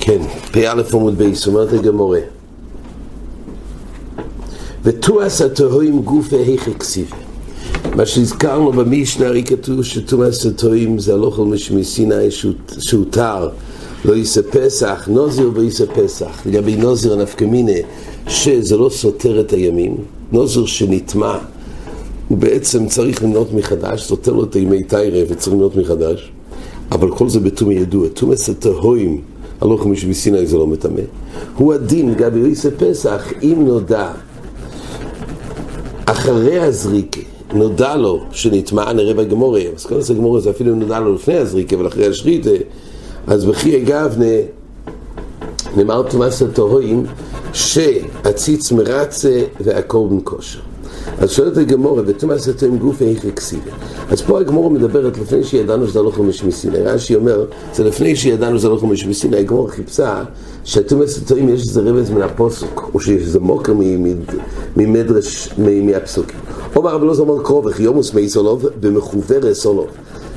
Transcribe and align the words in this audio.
כן, 0.00 0.22
פ"א 0.52 0.82
עמוד 0.92 1.18
בייס, 1.18 1.46
אומרת 1.46 1.72
הגמורה. 1.72 2.20
ותועס 4.82 5.40
התוהים 5.40 6.02
גופה 6.02 6.36
היכי 6.36 6.74
כסיבה. 6.74 7.16
מה 7.96 8.06
שהזכרנו 8.06 8.72
במשנה, 8.72 9.26
הרי 9.26 9.44
כתוב 9.44 9.84
שתועס 9.84 10.46
התוהים 10.46 10.98
זה 10.98 11.12
הלוכל 11.12 11.42
משמי 11.42 11.84
סיני 11.84 12.30
שהותר 12.78 13.48
לא 14.04 14.14
יישא 14.14 14.40
פסח, 14.50 15.08
נוזיר 15.08 15.50
ויישא 15.54 15.84
פסח. 15.94 16.46
לגבי 16.46 16.76
נוזיר 16.76 17.12
הנפקמינה, 17.12 17.78
שזה 18.28 18.76
לא 18.76 18.88
סותר 18.88 19.40
את 19.40 19.52
הימים, 19.52 19.96
נוזיר 20.32 20.66
שנטמע, 20.66 21.38
הוא 22.28 22.38
בעצם 22.38 22.86
צריך 22.86 23.22
למנות 23.22 23.52
מחדש, 23.52 24.02
סותר 24.02 24.32
לו 24.32 24.44
את 24.44 24.54
הימי 24.54 24.82
תיירה 24.82 25.22
וצריך 25.28 25.56
למנות 25.56 25.76
מחדש, 25.76 26.32
אבל 26.92 27.10
כל 27.10 27.28
זה 27.28 27.40
בתומי 27.40 27.74
ידוע. 27.74 28.08
תומס 28.08 28.48
התוהים 28.48 29.20
הלוך 29.60 29.86
משבי 29.86 30.14
סיני 30.14 30.46
זה 30.46 30.58
לא 30.58 30.66
מטמא. 30.66 31.00
הוא 31.56 31.74
הדין 31.74 32.10
לגבי 32.10 32.42
ריסה 32.42 32.70
פסח, 32.70 33.32
אם 33.42 33.64
נודע 33.66 34.12
אחרי 36.06 36.60
הזריקה, 36.60 37.20
נודע 37.54 37.96
לו 37.96 38.24
שנטמע, 38.32 38.92
נראה 38.92 39.14
בגמורה, 39.14 39.62
אז 39.76 39.86
כל 39.86 40.00
זה 40.00 40.14
גמורה 40.14 40.40
זה 40.40 40.50
אפילו 40.50 40.74
נודע 40.74 41.00
לו 41.00 41.14
לפני 41.14 41.34
הזריקה, 41.34 41.76
אבל 41.76 41.86
אחרי 41.86 42.06
השריטה, 42.06 42.50
אז 43.26 43.44
בכי 43.44 43.76
אגבנה 43.76 44.34
נאמר 45.76 46.02
תומאס 46.02 46.42
הטהורים 46.42 47.04
שהציץ 47.52 48.72
מרצה 48.72 49.42
והקורבן 49.60 50.18
כושר. 50.24 50.73
אז 51.18 51.30
שואלת 51.30 51.56
הגמורה, 51.56 52.02
ותומאס 52.06 52.48
הטהורים 52.48 52.78
גופי 52.78 53.04
איך 53.04 53.24
אקסיבה. 53.24 53.70
אז 54.10 54.22
פה 54.22 54.40
הגמורה 54.40 54.70
מדברת 54.70 55.18
לפני 55.18 55.44
שידענו 55.44 55.86
שזה 55.86 56.02
לא 56.02 56.10
חומש 56.10 56.44
מסיני. 56.44 56.78
רש"י 56.78 57.14
אומר, 57.14 57.44
זה 57.74 57.84
לפני 57.84 58.16
שידענו 58.16 58.58
שזה 58.58 58.68
לא 58.68 58.76
חומש 58.76 59.06
מסיני. 59.06 59.36
הגמורה 59.36 59.70
חיפשה 59.70 60.22
שהתומס 60.64 61.18
הטועים 61.18 61.48
יש 61.48 61.60
איזה 61.60 61.80
רמז 61.80 62.10
מן 62.10 62.22
הפוסוק, 62.22 62.90
או 62.94 63.00
שיש 63.00 63.22
איזה 63.22 63.40
מוקר 63.40 63.72
ממדרש, 64.76 65.48
מהפסוקים. 65.58 66.38
אומר 66.76 66.94
רבי 66.94 67.06
לא 67.06 67.14
זומר 67.14 67.42
קרובך, 67.42 67.80
יומוס 67.80 68.14
מי 68.14 68.28
סולוב, 68.28 68.66
במחוברת 68.80 69.52
סולוב. 69.52 69.88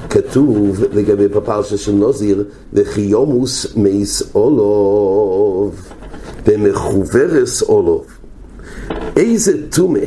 כתוב 0.09 0.83
לגבי 0.93 1.27
בפרשה 1.27 1.77
של 1.77 1.91
נוזיר, 1.91 2.43
וכי 2.73 3.01
יומוס 3.01 3.75
מי 3.75 4.05
סולוב, 4.05 5.75
במחוברת 6.47 7.45
סולוב. 7.45 8.05
איזה 9.17 9.53
טומא 9.69 9.99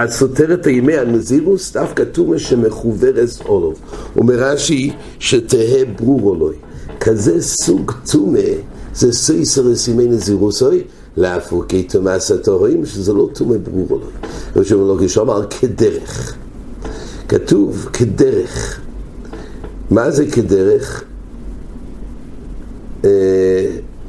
אז 0.00 0.12
סותרת 0.12 0.66
הימי 0.66 0.96
הנזירוס, 0.96 1.72
דווקא 1.72 2.04
טומא 2.04 2.38
שמחוברס 2.38 3.40
אולוב. 3.40 3.80
אומר 4.16 4.34
רש"י 4.34 4.92
שתהא 5.18 5.84
ברור 5.98 6.34
אלוהי. 6.36 6.56
כזה 7.00 7.42
סוג 7.42 7.92
טומא 8.12 8.40
זה 8.94 9.12
סייסר 9.12 9.62
לסימי 9.62 10.06
נזירוסוי, 10.06 10.82
להפוקי 11.16 11.82
תומאס 11.82 12.30
הטהורים, 12.30 12.86
שזה 12.86 13.12
לא 13.12 13.28
טומא 13.32 13.56
ברור 13.58 13.86
אלוהי. 13.90 14.12
ראש 14.56 14.72
המלוגי 14.72 15.08
שאמר 15.08 15.46
כדרך. 15.46 16.34
כתוב 17.28 17.88
כדרך. 17.92 18.80
מה 19.90 20.10
זה 20.10 20.26
כדרך? 20.30 21.04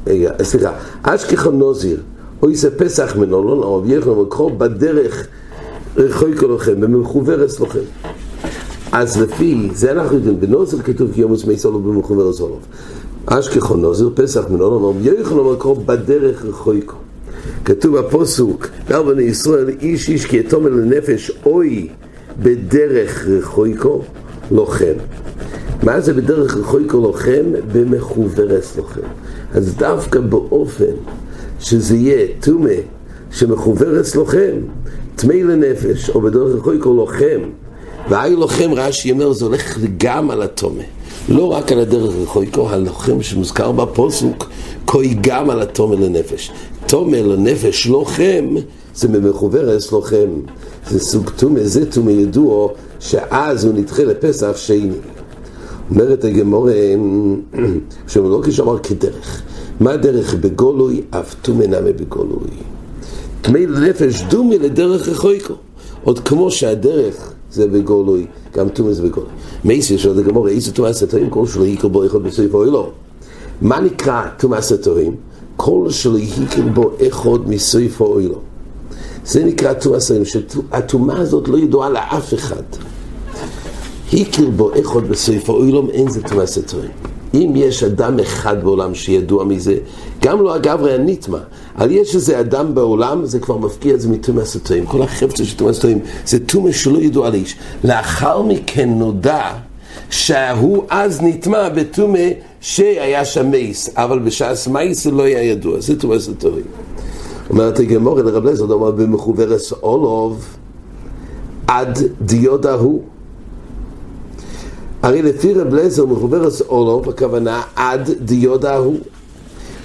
רגע, 0.06 0.32
סליחה, 0.42 0.72
אשכחון 1.02 1.58
נוזיר, 1.58 2.02
אוי 2.42 2.56
זה 2.56 2.78
פסח 2.78 3.16
מנולון, 3.16 3.62
אבל 3.62 3.92
יחד 3.92 4.10
מקרו 4.10 4.50
בדרך 4.50 5.26
רחוי 5.96 6.36
כלכם, 6.36 6.80
במחוברס 6.80 7.60
לכם. 7.60 7.80
אז 8.92 9.20
לפי 9.20 9.68
זה 9.74 9.92
אנחנו 9.92 10.16
יודעים, 10.16 10.40
בנוזר 10.40 10.78
כתוב 10.78 11.12
כי 11.12 11.20
יומוס 11.20 11.44
מי 11.44 11.58
סולו 11.58 11.78
במחוברס 11.78 12.36
סולו. 12.36 12.58
אשכחון 13.26 13.80
נוזר, 13.80 14.08
פסח 14.14 14.44
מנולון, 14.50 14.96
יחד 15.02 15.36
מקרו 15.36 15.74
בדרך 15.74 16.44
רחוי 16.44 16.80
כל. 16.86 16.96
כתוב 17.64 17.96
הפוסוק, 17.96 18.68
גר 18.88 19.02
בני 19.02 19.22
ישראל, 19.22 19.68
איש 19.68 20.08
איש 20.08 20.26
כי 20.26 20.36
יתום 20.36 20.66
אל 20.66 20.72
הנפש, 20.72 21.32
אוי 21.46 21.88
בדרך 22.42 23.26
רחויקו 23.28 24.02
לוחם. 24.50 24.94
מה 25.82 26.00
זה 26.00 26.14
בדרך 26.14 26.56
רחויקו 26.56 27.00
לוחם? 27.00 27.44
במחוברס 27.72 28.76
לוחם. 28.76 29.00
אז 29.54 29.74
דווקא 29.74 30.20
באופן 30.20 30.94
שזה 31.60 31.96
יהיה 31.96 32.26
טומא 32.40 32.74
שמחוברס 33.30 34.14
לוחם, 34.14 34.56
טמא 35.22 35.32
לנפש, 35.32 36.10
או 36.10 36.20
בדרך 36.20 36.54
רחויקו 36.56 36.94
לוחם, 36.94 37.40
והי 38.08 38.36
לוחם 38.36 38.70
רש"י 38.74 39.12
אומר 39.12 39.32
זה 39.32 39.44
הולך 39.44 39.78
גם 39.96 40.30
על 40.30 40.42
הטומא. 40.42 40.82
לא 41.28 41.52
רק 41.52 41.72
על 41.72 41.78
הדרך 41.78 42.14
רחויקו, 42.22 42.70
הלוחם 42.70 43.22
שמוזכר 43.22 43.72
בפוסוק, 43.72 44.50
כוי 44.84 45.16
גם 45.20 45.50
על 45.50 45.60
הטומא 45.60 45.94
לנפש. 45.94 46.52
טומא 46.86 47.16
לנפש 47.16 47.86
לוחם, 47.86 48.54
זה 48.94 49.08
ממחוברס 49.08 49.92
לוחם. 49.92 50.40
זה 50.90 51.00
סוג 51.00 51.30
טומא, 51.36 51.60
זה 51.64 51.90
טומא 51.90 52.10
ידוע, 52.10 52.68
שאז 53.00 53.64
הוא 53.64 53.74
נדחה 53.74 54.04
לפסח 54.04 54.52
שני. 54.56 54.90
אומרת 55.90 56.24
הגמורה, 56.24 56.72
שלא 58.08 58.40
כשאמר 58.44 58.78
כדרך. 58.78 59.42
מה 59.80 59.96
דרך 59.96 60.34
בגולוי? 60.34 61.02
אף 61.10 61.34
טומא 61.42 61.64
נמי 61.64 61.92
בגולוי. 61.92 62.71
טמא 63.42 63.58
לנפש 63.58 64.22
דומי 64.22 64.58
לדרך 64.58 65.08
רחויקו. 65.08 65.54
עוד 66.04 66.18
כמו 66.18 66.50
שהדרך 66.50 67.32
זה 67.50 67.66
בגולוי, 67.66 68.26
גם 68.54 68.68
טומא 68.68 68.92
זה 68.92 69.02
בגולוי. 69.02 69.30
מייסי 69.64 69.98
של 69.98 70.18
הגמורה, 70.18 70.50
איזה 70.50 70.72
טומא 70.72 70.92
סתרים, 70.92 71.30
כל 71.30 71.46
שלא 71.46 71.64
יקר 71.64 71.88
בו 71.88 72.06
אחד 72.06 72.22
בסוף 72.22 72.54
אוי 72.54 72.70
לא. 72.70 72.90
מה 73.60 73.80
נקרא 73.80 74.26
טומא 74.38 74.60
סתרים? 74.60 75.16
כל 75.56 75.90
שלא 75.90 76.18
יקר 76.18 76.62
בו 76.74 76.90
אחד 77.08 77.48
מסוף 77.48 78.00
אוי 78.00 78.28
לא. 78.28 78.38
זה 79.24 79.44
נקרא 79.44 79.72
טומאה 79.72 80.00
סתרים, 80.00 80.24
שהטומאה 80.24 81.20
הזאת 81.20 81.48
לא 81.48 81.58
ידועה 81.58 81.90
לאף 81.90 82.34
אחד. 82.34 82.62
הכיר 84.12 84.50
בו 84.50 84.70
אחד 84.80 85.08
בסוף 85.08 85.48
אוילום, 85.48 85.90
אין 85.90 86.10
זה 86.10 86.22
טומאה 86.22 86.46
סתרים. 86.46 86.90
אם 87.34 87.52
יש 87.56 87.82
אדם 87.82 88.20
אחד 88.20 88.64
בעולם 88.64 88.94
שידוע 88.94 89.44
מזה, 89.44 89.76
גם 90.22 90.42
לא 90.42 90.56
אגב 90.56 90.80
ראה 90.82 90.98
אבל 91.78 91.90
יש 91.90 92.14
איזה 92.14 92.40
אדם 92.40 92.74
בעולם, 92.74 93.26
זה 93.26 93.38
כבר 93.38 93.56
מפקיע 93.56 93.94
את 93.94 94.00
זה 94.00 94.08
מטומאה 94.08 94.44
סתרים. 94.44 94.86
כל 94.86 95.02
החפצה 95.02 95.44
של 95.44 95.56
טומאה 95.56 95.72
סתרים 95.72 95.98
זה 96.26 96.46
טומאה 96.46 96.72
שלא 96.72 96.98
ידוע 96.98 97.30
לאיש. 97.30 97.56
לאחר 97.84 98.42
מכן 98.42 98.88
נודע 98.88 99.42
שהוא 100.10 100.84
אז 100.88 101.22
נטמע 101.22 101.68
בטומאה 101.68 102.30
שהיה 102.60 103.24
שם 103.24 103.50
מייס, 103.50 103.90
אבל 103.96 104.18
בשעס 104.18 104.68
מייס 104.68 105.04
זה 105.04 105.10
לא 105.10 105.22
היה 105.22 105.42
ידוע, 105.42 105.80
זה 105.80 106.00
טומאה 106.00 106.20
סתרים. 106.20 106.64
אומרת 107.50 107.78
הגמור 107.78 108.20
אל 108.20 108.28
רב 108.28 108.44
לזר, 108.44 108.72
אומר 108.72 108.90
במחוברס 108.90 109.72
אולוב 109.72 110.56
עד 111.66 111.98
דיודה 112.20 112.74
הוא. 112.74 113.02
הרי 115.02 115.22
לפי 115.22 115.54
רב 115.54 115.74
לזר 115.74 116.06
מחוברס 116.06 116.60
אולוב, 116.60 117.08
הכוונה 117.08 117.62
עד 117.76 118.10
דיודה 118.20 118.76
הוא. 118.76 118.96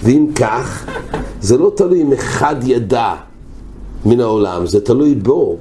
ואם 0.03 0.28
כך, 0.35 0.85
זה 1.41 1.58
לא 1.58 1.72
תלוי 1.75 2.02
אם 2.02 2.13
אחד 2.13 2.56
ידע 2.63 3.13
מן 4.06 4.19
העולם, 4.19 4.66
זה 4.66 4.81
תלוי 4.81 5.16
בו, 5.16 5.58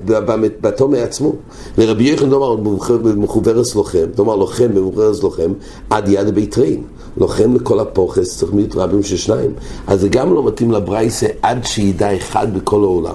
בתומי 0.61 1.01
עצמו. 1.01 1.33
לרבי 1.79 2.05
יוחנן 2.05 2.31
דומר 2.31 2.57
במחוברס 2.99 3.75
לוחם, 3.75 4.05
דומר 4.15 4.37
לוחם 4.37 4.75
במחוברס 4.75 5.23
לוחם, 5.23 5.53
עד 5.91 6.09
יד 6.09 6.35
בית 6.35 6.59
רין. 6.59 6.83
לוחם 7.17 7.55
לכל 7.55 7.81
הפוחס, 7.81 8.39
צריך 8.39 8.53
מיעוט 8.53 8.77
רבים 8.77 9.03
של 9.03 9.17
שניים. 9.17 9.51
אז 9.87 10.01
זה 10.01 10.09
גם 10.09 10.35
לא 10.35 10.47
מתאים 10.47 10.73
לברייסה 10.73 11.27
עד 11.43 11.65
שידע 11.65 12.17
אחד 12.17 12.55
בכל 12.59 12.83
העולם. 12.83 13.15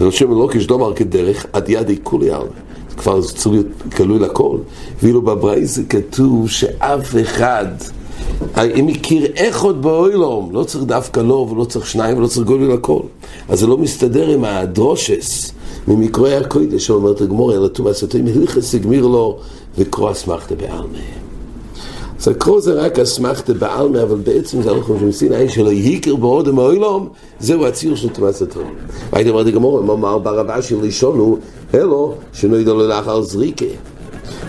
ורשום 0.00 0.30
לא 0.30 0.48
כשדומר 0.52 0.94
כדרך, 0.94 1.46
עד 1.52 1.68
יד 1.68 1.90
כולי 2.02 2.30
עלמה. 2.30 2.48
כבר 2.96 3.22
צריך 3.22 3.46
להיות 3.46 3.66
גלוי 3.98 4.18
לכל. 4.18 4.56
ואילו 5.02 5.22
בברייסה 5.22 5.82
כתוב 5.88 6.48
שאף 6.50 7.14
אחד 7.22 7.66
אם 8.74 8.88
הכיר 8.88 9.26
אחד 9.34 9.82
באוילום, 9.82 10.48
לא 10.52 10.64
צריך 10.64 10.84
דווקא 10.84 11.20
לו 11.20 11.48
ולא 11.50 11.64
צריך 11.64 11.86
שניים 11.86 12.18
ולא 12.18 12.26
צריך 12.26 12.46
גולי 12.46 12.68
לכל. 12.68 13.00
אז 13.48 13.60
זה 13.60 13.66
לא 13.66 13.78
מסתדר 13.78 14.28
עם 14.28 14.44
הדרושס 14.44 15.52
ממקרואי 15.88 16.36
הקוידש 16.36 16.86
שאומרת 16.86 17.20
הגמור, 17.20 17.54
אלא 17.54 17.68
תומא 17.68 17.92
סתום 17.92 18.20
הלכס 18.26 18.74
הגמיר 18.74 19.06
לו 19.06 19.38
וקרוא 19.78 20.10
אסמכתא 20.10 20.54
בעלמא. 20.54 20.98
אז 22.20 22.28
הקרוא 22.28 22.60
זה 22.60 22.72
רק 22.72 22.98
אסמכתא 22.98 23.52
בעלמא, 23.52 24.02
אבל 24.02 24.16
בעצם 24.16 24.62
זה 24.62 24.70
הלכו 24.70 24.94
של 25.00 25.12
סיני 25.12 25.48
שלא 25.48 25.70
יהיקר 25.70 26.16
באודם 26.16 26.58
האוילום, 26.58 27.08
זהו 27.40 27.66
הציר 27.66 27.94
של 27.94 28.08
תומא 28.08 28.32
סתום. 28.32 28.74
והייתי 29.12 29.30
אומרת 29.30 29.46
הגמור, 29.46 29.80
אמר 29.80 30.18
ברב 30.18 30.50
אשי 30.50 30.76
לישונו, 30.82 31.38
אלו 31.74 32.14
שנוידו 32.32 32.74
לו 32.74 32.88
לאחר 32.88 33.22
זריקה. 33.22 33.64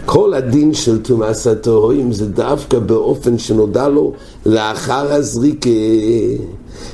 כל 0.05 0.33
הדין 0.33 0.73
של 0.73 1.01
תומאס 1.01 1.47
הטהורים 1.47 2.11
זה 2.11 2.25
דווקא 2.25 2.79
באופן 2.79 3.37
שנודע 3.37 3.87
לו 3.87 4.13
לאחר 4.45 5.13
הזריקה, 5.13 5.69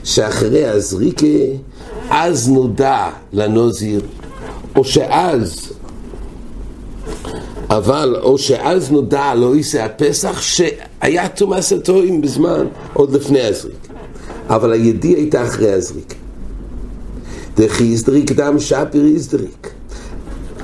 שאחרי 0.04 0.66
הזריקה 0.66 1.28
אז 2.10 2.50
נודע 2.50 3.10
לנוזיר, 3.34 4.02
או 4.76 4.84
שאז 4.84 5.74
אבל, 7.70 8.16
או 8.22 8.38
שאז 8.38 8.92
נודע 8.92 9.36
לא 9.36 9.56
יישא 9.56 9.84
הפסח, 9.84 10.42
שהיה 10.42 11.30
תומאס 11.30 11.74
הטועים 11.74 12.22
בזמן, 12.22 12.68
עוד 12.94 13.14
לפני 13.14 13.42
הזריק. 13.42 13.88
אבל 14.50 14.72
הידיעה 14.72 15.20
הייתה 15.20 15.44
אחרי 15.44 15.72
הזריק. 15.72 16.16
דכי 17.58 17.84
יזדריק 17.84 18.32
דם 18.32 18.60
שפיר 18.60 19.06
יזדריק. 19.06 19.75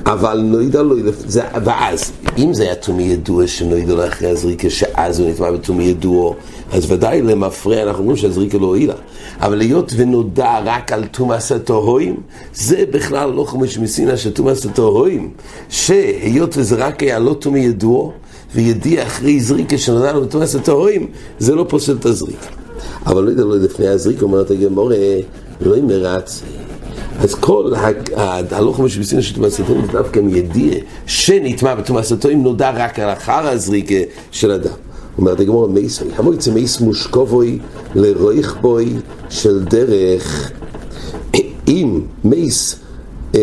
אבל 0.06 0.40
נוידע 0.40 0.82
לא, 0.82 0.96
זה, 1.26 1.42
ואז, 1.64 2.12
אם 2.38 2.54
זה 2.54 2.62
היה 2.62 2.74
תומי 2.74 3.02
ידוע 3.02 3.46
שנוידע 3.46 3.94
לו 3.94 4.06
אחרי 4.06 4.28
הזריקה, 4.28 4.70
שאז 4.70 5.20
הוא 5.20 5.30
נטמע 5.30 5.50
בתומי 5.50 5.84
ידוע, 5.84 6.34
אז 6.72 6.90
ודאי 6.90 7.22
למפרע 7.22 7.82
אנחנו 7.82 8.00
אומרים 8.00 8.16
שהזריקה 8.16 8.58
לא 8.58 8.66
הועילה. 8.66 8.94
אבל 9.40 9.60
היות 9.60 9.92
ונודע 9.96 10.58
רק 10.64 10.92
על 10.92 11.04
תומאס 11.04 11.52
הטהורים, 11.52 12.16
זה 12.54 12.84
בכלל 12.90 13.30
לא 13.30 13.44
חומש 13.44 13.78
מסינה 13.78 14.16
של 14.16 14.30
תומאס 14.30 14.66
הטהורים, 14.66 15.30
שהיות 15.68 16.56
וזה 16.56 16.76
רק 16.76 17.02
היה 17.02 17.18
לא 17.18 17.34
תומי 17.34 17.60
ידוע, 17.60 18.10
וידיע 18.54 19.06
אחרי 19.06 19.40
זריקה 19.40 19.78
שנודע 19.78 20.12
לו 20.12 20.22
בתומאס 20.22 20.54
הטהורים, 20.54 21.06
זה 21.38 21.54
לא 21.54 21.66
פוסל 21.68 21.96
את 22.00 22.06
הזריקה. 22.06 22.46
אבל 23.06 23.24
לא 23.24 23.30
יודע 23.30 23.42
לו 23.42 23.56
לפני 23.56 23.88
הזריקה, 23.88 24.24
אומרת 24.24 24.50
הגמורה, 24.50 24.96
לא 25.60 25.74
עם 25.74 25.86
מרץ. 25.86 26.42
אז 27.20 27.34
כל 27.34 27.72
ההלוך 28.16 28.80
משבסינו 28.80 29.22
של 29.22 29.34
תומאס 29.34 29.60
הטועים 29.60 29.86
זה 29.86 29.92
דווקא 29.92 30.20
מידיע 30.20 30.74
שנטמע 31.06 31.74
בתומאס 31.74 32.12
הטועים 32.12 32.42
נודע 32.42 32.70
רק 32.70 32.98
על 32.98 33.12
אחר 33.12 33.48
הזריקה 33.48 33.94
של 34.30 34.50
אדם. 34.50 34.74
אומרת 35.18 35.40
הגמור 35.40 35.68
מייסוי, 35.68 36.08
המויצא 36.16 36.50
מייס 36.50 36.80
מושקובוי 36.80 37.58
לרויך 37.94 38.56
בוי 38.60 38.92
של 39.30 39.64
דרך. 39.64 40.52
אם 41.68 42.00
מייס, 42.24 42.76
אה, 43.34 43.40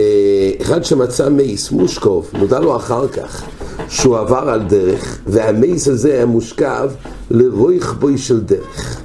אחד 0.62 0.84
שמצא 0.84 1.30
מייס 1.30 1.72
מושקוב, 1.72 2.32
נודע 2.34 2.60
לו 2.60 2.76
אחר 2.76 3.08
כך 3.08 3.44
שהוא 3.90 4.18
עבר 4.18 4.50
על 4.50 4.64
דרך 4.64 5.20
והמייס 5.28 5.88
הזה 5.88 6.14
היה 6.14 6.26
מושכב 6.26 6.90
לרויך 7.32 7.96
בוי 8.00 8.18
של 8.18 8.40
דרך. 8.40 9.02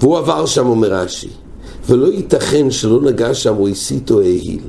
והוא 0.00 0.18
עבר 0.18 0.46
שם 0.46 0.66
אומר 0.66 0.94
רש"י 0.94 1.41
ולא 1.88 2.06
ייתכן 2.06 2.70
שלא 2.70 3.02
נגע 3.02 3.34
שם 3.34 3.54
או 3.58 3.68
הסית 3.68 4.10
או 4.10 4.20
העיל. 4.20 4.60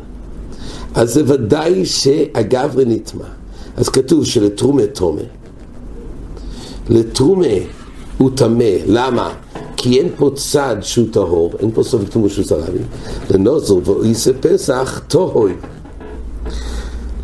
אז 0.96 1.14
זה 1.14 1.24
ודאי 1.28 1.86
שהגברי 1.86 2.86
נטמע. 2.86 3.26
אז 3.78 3.90
כתוב 3.90 4.26
שלתרומה 4.26 4.86
תומה. 4.86 5.22
לתרומה 6.90 7.46
הוא 8.18 8.32
טמא. 8.36 8.74
למה? 8.86 9.34
כי 9.78 10.00
אין 10.00 10.10
פה 10.18 10.32
צד 10.36 10.76
שהוא 10.82 11.08
טהור, 11.12 11.54
אין 11.60 11.72
פה 11.74 11.84
סוף 11.84 12.02
תומו 12.10 12.30
שהוא 12.30 12.46
סרבי. 12.46 12.80
לנוזר 13.32 13.90
ואיסה 13.90 14.32
פסח 14.34 15.02
טהוי. 15.08 15.54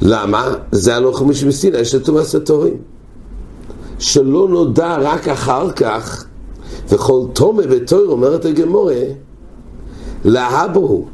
למה? 0.01 0.53
זה 0.71 0.95
הלוך 0.95 1.21
משמסינה, 1.21 1.79
יש 1.79 1.95
לתומאס 1.95 2.35
הטהורים. 2.35 2.77
שלא 3.99 4.47
נודע 4.49 4.97
רק 5.01 5.27
אחר 5.27 5.71
כך, 5.71 6.25
וכל 6.89 7.21
תומה 7.33 7.63
וטהור 7.69 8.11
אומרת 8.11 8.45
הגמורה, 8.45 9.01
להבו. 10.25 11.05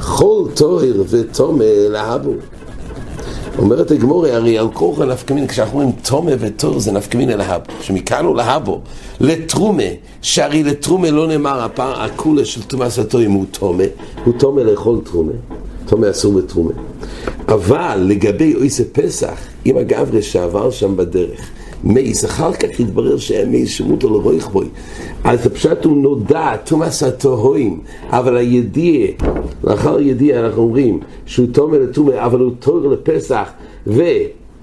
כל 0.00 0.44
טוהר 0.54 1.02
ותומה 1.08 1.64
להבו. 1.88 2.32
אומרת 3.58 3.90
הגמורי, 3.90 4.32
הרי 4.32 4.58
על 4.58 4.68
כורחה 4.72 5.04
נפקמין, 5.04 5.46
כשאנחנו 5.46 5.78
אומרים 5.78 5.96
תומה 6.02 6.30
וטוהר 6.38 6.78
זה 6.78 6.92
נפקמין 6.92 7.30
אל 7.30 7.40
ההבו, 7.40 7.64
שמכאן 7.80 8.24
הוא 8.24 8.36
להבו, 8.36 8.80
לתרומה, 9.20 9.82
שהרי 10.22 10.62
לתרומה 10.62 11.10
לא 11.10 11.26
נאמר 11.26 11.62
הפער 11.62 12.02
הכולה 12.02 12.44
של 12.44 12.62
תומאס 12.62 12.98
הטועים 12.98 13.32
הוא 13.32 13.44
תומה, 13.50 13.84
הוא 14.24 14.34
תומה 14.38 14.62
לאכול 14.62 15.00
תרומה, 15.04 15.32
תומה 15.86 16.10
אסור 16.10 16.32
בתרומה. 16.32 16.72
אבל 17.48 18.04
לגבי 18.06 18.54
אויסה 18.54 18.84
פסח, 18.92 19.38
אם 19.66 19.76
הגברה 19.76 20.22
שעבר 20.22 20.70
שם 20.70 20.96
בדרך, 20.96 21.50
מייס, 21.84 22.24
אחר 22.24 22.52
כך 22.52 22.80
התברר 22.80 23.16
שהיה 23.16 23.46
מייס 23.46 23.70
שמותו 23.70 24.10
לרויך 24.10 24.48
בוי. 24.48 24.66
אז 25.24 25.46
הפשט 25.46 25.84
הוא 25.84 25.96
נודע, 25.96 26.56
תומאס 26.64 27.02
הטהוים, 27.02 27.80
אבל 28.10 28.36
הידיע, 28.36 29.06
לאחר 29.64 29.96
הידיע 29.96 30.40
אנחנו 30.40 30.62
אומרים 30.62 31.00
שהוא 31.26 31.46
תומר 31.52 31.78
לתומר, 31.78 32.24
אבל 32.24 32.40
הוא 32.40 32.52
תור 32.58 32.80
לפסח 32.88 33.48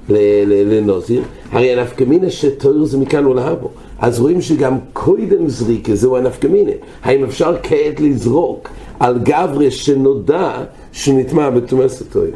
ולנוזיר, 0.09 1.21
הרי 1.51 1.73
הנפקמינה 1.73 2.29
שתור 2.29 2.85
זה 2.85 2.97
מכאן 2.97 3.27
ולהבו. 3.27 3.69
אז 3.99 4.19
רואים 4.19 4.41
שגם 4.41 4.77
קודם 4.93 5.49
זריקה 5.49 5.95
זהו 5.95 6.17
הנפקמינה. 6.17 6.71
האם 7.03 7.23
אפשר 7.23 7.55
כעת 7.63 7.99
לזרוק 7.99 8.69
על 8.99 9.19
גברה 9.19 9.71
שנודע 9.71 10.63
שנטמע 10.93 11.49
בתומאס 11.49 12.01
הטהוים? 12.01 12.33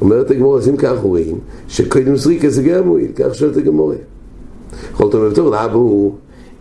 אומרת 0.00 0.30
הגמורה, 0.30 0.58
אז 0.58 0.68
אם 0.68 0.76
כך 0.76 0.98
רואים, 1.02 1.38
שקודם 1.68 2.16
זריקה 2.16 2.50
זה 2.50 2.62
גם 2.62 2.86
מועיל, 2.86 3.10
כך 3.14 3.34
שואלת 3.34 3.56
הגמורה. 3.56 3.96
יכול 4.92 5.10
טוב 5.10 5.22
ובטוב, 5.22 5.52
לאבא 5.54 5.74
הוא, 5.74 6.14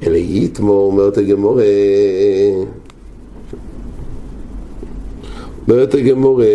אלא 0.03 0.17
יתמו, 0.17 0.71
אומרת 0.71 1.17
הגמורה, 1.17 1.63
אומרת 5.67 5.93
הגמורה, 5.93 6.45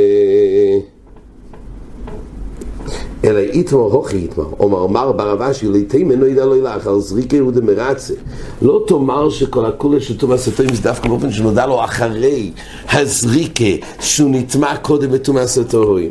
אלא 3.25 3.38
איתמר 3.38 3.81
הוכי 3.81 4.17
איתמר, 4.17 4.47
אומר 4.61 4.87
מר 4.87 5.12
ברבשי, 5.12 5.69
ליתי 5.69 6.05
מנו 6.05 6.26
ידע 6.26 6.44
לא 6.44 6.56
ילך, 6.56 6.87
על 6.87 7.00
זריקי 7.00 7.38
הוא 7.38 7.53
דמרצה. 7.53 8.15
לא 8.62 8.85
תאמר 8.87 9.31
שכל 9.31 9.67
הכולה 9.67 10.00
של 10.00 10.17
תומאס 10.17 10.49
הטועים 10.49 10.75
זה 10.75 10.82
דווקא 10.82 11.09
באופן 11.09 11.32
שנודע 11.32 11.67
לו 11.67 11.85
אחרי 11.85 12.53
הזריקה, 12.93 13.87
שהוא 14.00 14.31
נטמע 14.31 14.76
קודם 14.76 15.11
בתומאס 15.11 15.59
הטועים. 15.59 16.11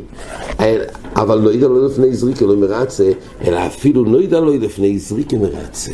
אבל 1.16 1.40
לא 1.40 1.54
ידע 1.54 1.68
לו 1.68 1.86
לפני 1.86 2.14
זריקה 2.14 2.46
לא 2.46 2.56
מרצה, 2.56 3.12
אלא 3.46 3.66
אפילו 3.68 4.06
לא 4.06 4.22
ידע 4.22 4.40
לו 4.40 4.58
לפני 4.58 5.00
זריקה 5.00 5.38
מרצה. 5.38 5.92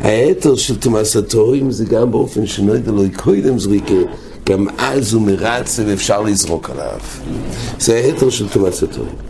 היתר 0.00 0.56
של 0.56 0.76
תומאס 0.76 1.16
הטועים 1.16 1.70
זה 1.70 1.84
גם 1.84 2.10
באופן 2.10 2.46
שלא 2.46 2.72
ידע 2.72 2.92
לו 2.92 3.02
קודם 3.16 3.58
זריקה. 3.58 3.94
גם 4.46 4.66
אז 4.78 5.14
הוא 5.14 5.22
מרצה 5.22 5.82
ואפשר 5.86 6.22
לזרוק 6.22 6.70
עליו. 6.70 7.00
זה 7.78 7.94
ההתר 7.94 8.30
של 8.30 8.48
תומאס 8.48 8.82
הטועים. 8.82 9.29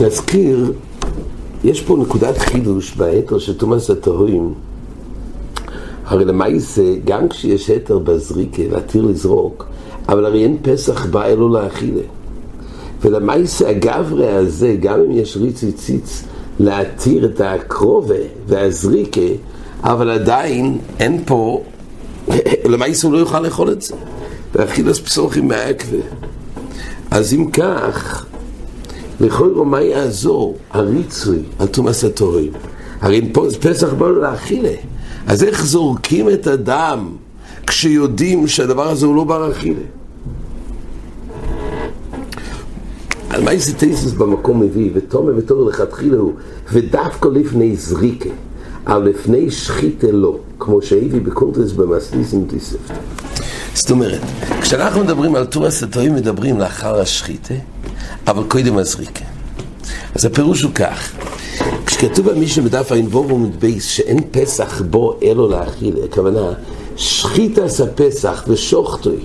נזכיר, 0.00 0.72
יש 1.64 1.82
פה 1.82 1.96
נקודת 1.96 2.38
חידוש 2.38 2.94
בהתר 2.96 3.38
של 3.38 3.58
תומאס 3.58 3.90
הטהורים. 3.90 4.54
הרי 6.04 6.24
למעשה, 6.24 6.82
גם 7.04 7.28
כשיש 7.28 7.70
התר 7.70 7.98
בזריקה, 7.98 8.62
להתיר 8.70 9.02
לזרוק, 9.02 9.66
אבל 10.08 10.26
הרי 10.26 10.42
אין 10.42 10.56
פסח 10.62 11.06
בא 11.06 11.24
אלו 11.24 11.48
לאכילה. 11.48 12.02
ולמעשה 13.00 13.70
הגברי 13.70 14.28
הזה, 14.28 14.76
גם 14.80 15.00
אם 15.00 15.10
יש 15.10 15.36
ריץ 15.36 15.64
וציץ 15.64 16.24
להתיר 16.60 17.24
את 17.24 17.40
הקרובה 17.40 18.14
והזריקה, 18.46 19.20
אבל 19.82 20.10
עדיין 20.10 20.78
אין 20.98 21.22
פה, 21.26 21.62
למעשה 22.72 23.06
הוא 23.06 23.14
לא 23.14 23.18
יוכל 23.18 23.40
לאכול 23.40 23.72
את 23.72 23.82
זה. 23.82 23.94
ואכילס 24.54 25.00
פסוחים 25.00 25.48
מהעקבה. 25.48 25.98
אז 27.10 27.34
אם 27.34 27.50
כך, 27.50 28.26
לכאורה 29.20 29.64
מה 29.64 29.80
יעזור 29.80 30.58
הריצוי 30.70 31.38
על 31.58 31.66
תומאס 31.66 32.04
הטורים? 32.04 32.52
הרי 33.00 33.32
פסח 33.60 33.92
בא 33.92 34.08
לאכילה. 34.08 34.72
אז 35.26 35.42
איך 35.42 35.64
זורקים 35.64 36.30
את 36.30 36.46
הדם 36.46 37.08
כשיודעים 37.66 38.48
שהדבר 38.48 38.88
הזה 38.88 39.06
הוא 39.06 39.16
לא 39.16 39.24
בר 39.24 39.50
אכילה? 39.50 39.80
על 43.30 43.44
מה 43.44 43.50
איזה 43.50 43.72
תסס 43.74 44.12
במקום 44.12 44.60
מביא, 44.60 44.90
ותומר 44.94 45.32
ותור 45.36 45.68
לכתחילה 45.68 46.16
הוא, 46.16 46.32
ודווקא 46.72 47.28
לפני 47.28 47.76
זריקה, 47.76 48.30
אבל 48.86 49.08
לפני 49.08 49.50
שחיתה 49.50 50.06
לא, 50.12 50.38
כמו 50.58 50.82
שהביא 50.82 51.20
בקונטרס 51.20 51.72
במסניסים 51.72 52.44
תספת. 52.48 52.94
זאת 53.74 53.90
אומרת, 53.90 54.20
כשאנחנו 54.60 55.00
מדברים 55.00 55.34
על 55.34 55.44
תומאס 55.44 55.82
הטועים 55.82 56.14
מדברים 56.14 56.58
לאחר 56.58 57.00
השחיתה, 57.00 57.54
אבל 58.30 58.42
קודם 58.48 58.78
הזריקה. 58.78 59.24
אז 60.14 60.24
הפירוש 60.24 60.62
הוא 60.62 60.72
כך, 60.74 61.12
כשכתוב 61.86 62.28
על 62.28 62.34
מישהו 62.34 62.64
בדף 62.64 62.92
עין 62.92 63.06
וובו 63.06 63.38
מדבייס 63.38 63.84
שאין 63.86 64.20
פסח 64.30 64.82
בו 64.82 65.18
אלו 65.22 65.48
להאכיל, 65.48 65.94
הכוונה, 66.04 66.52
שחיטס 66.96 67.80
הפסח 67.80 68.44
ושוחטוי, 68.48 69.16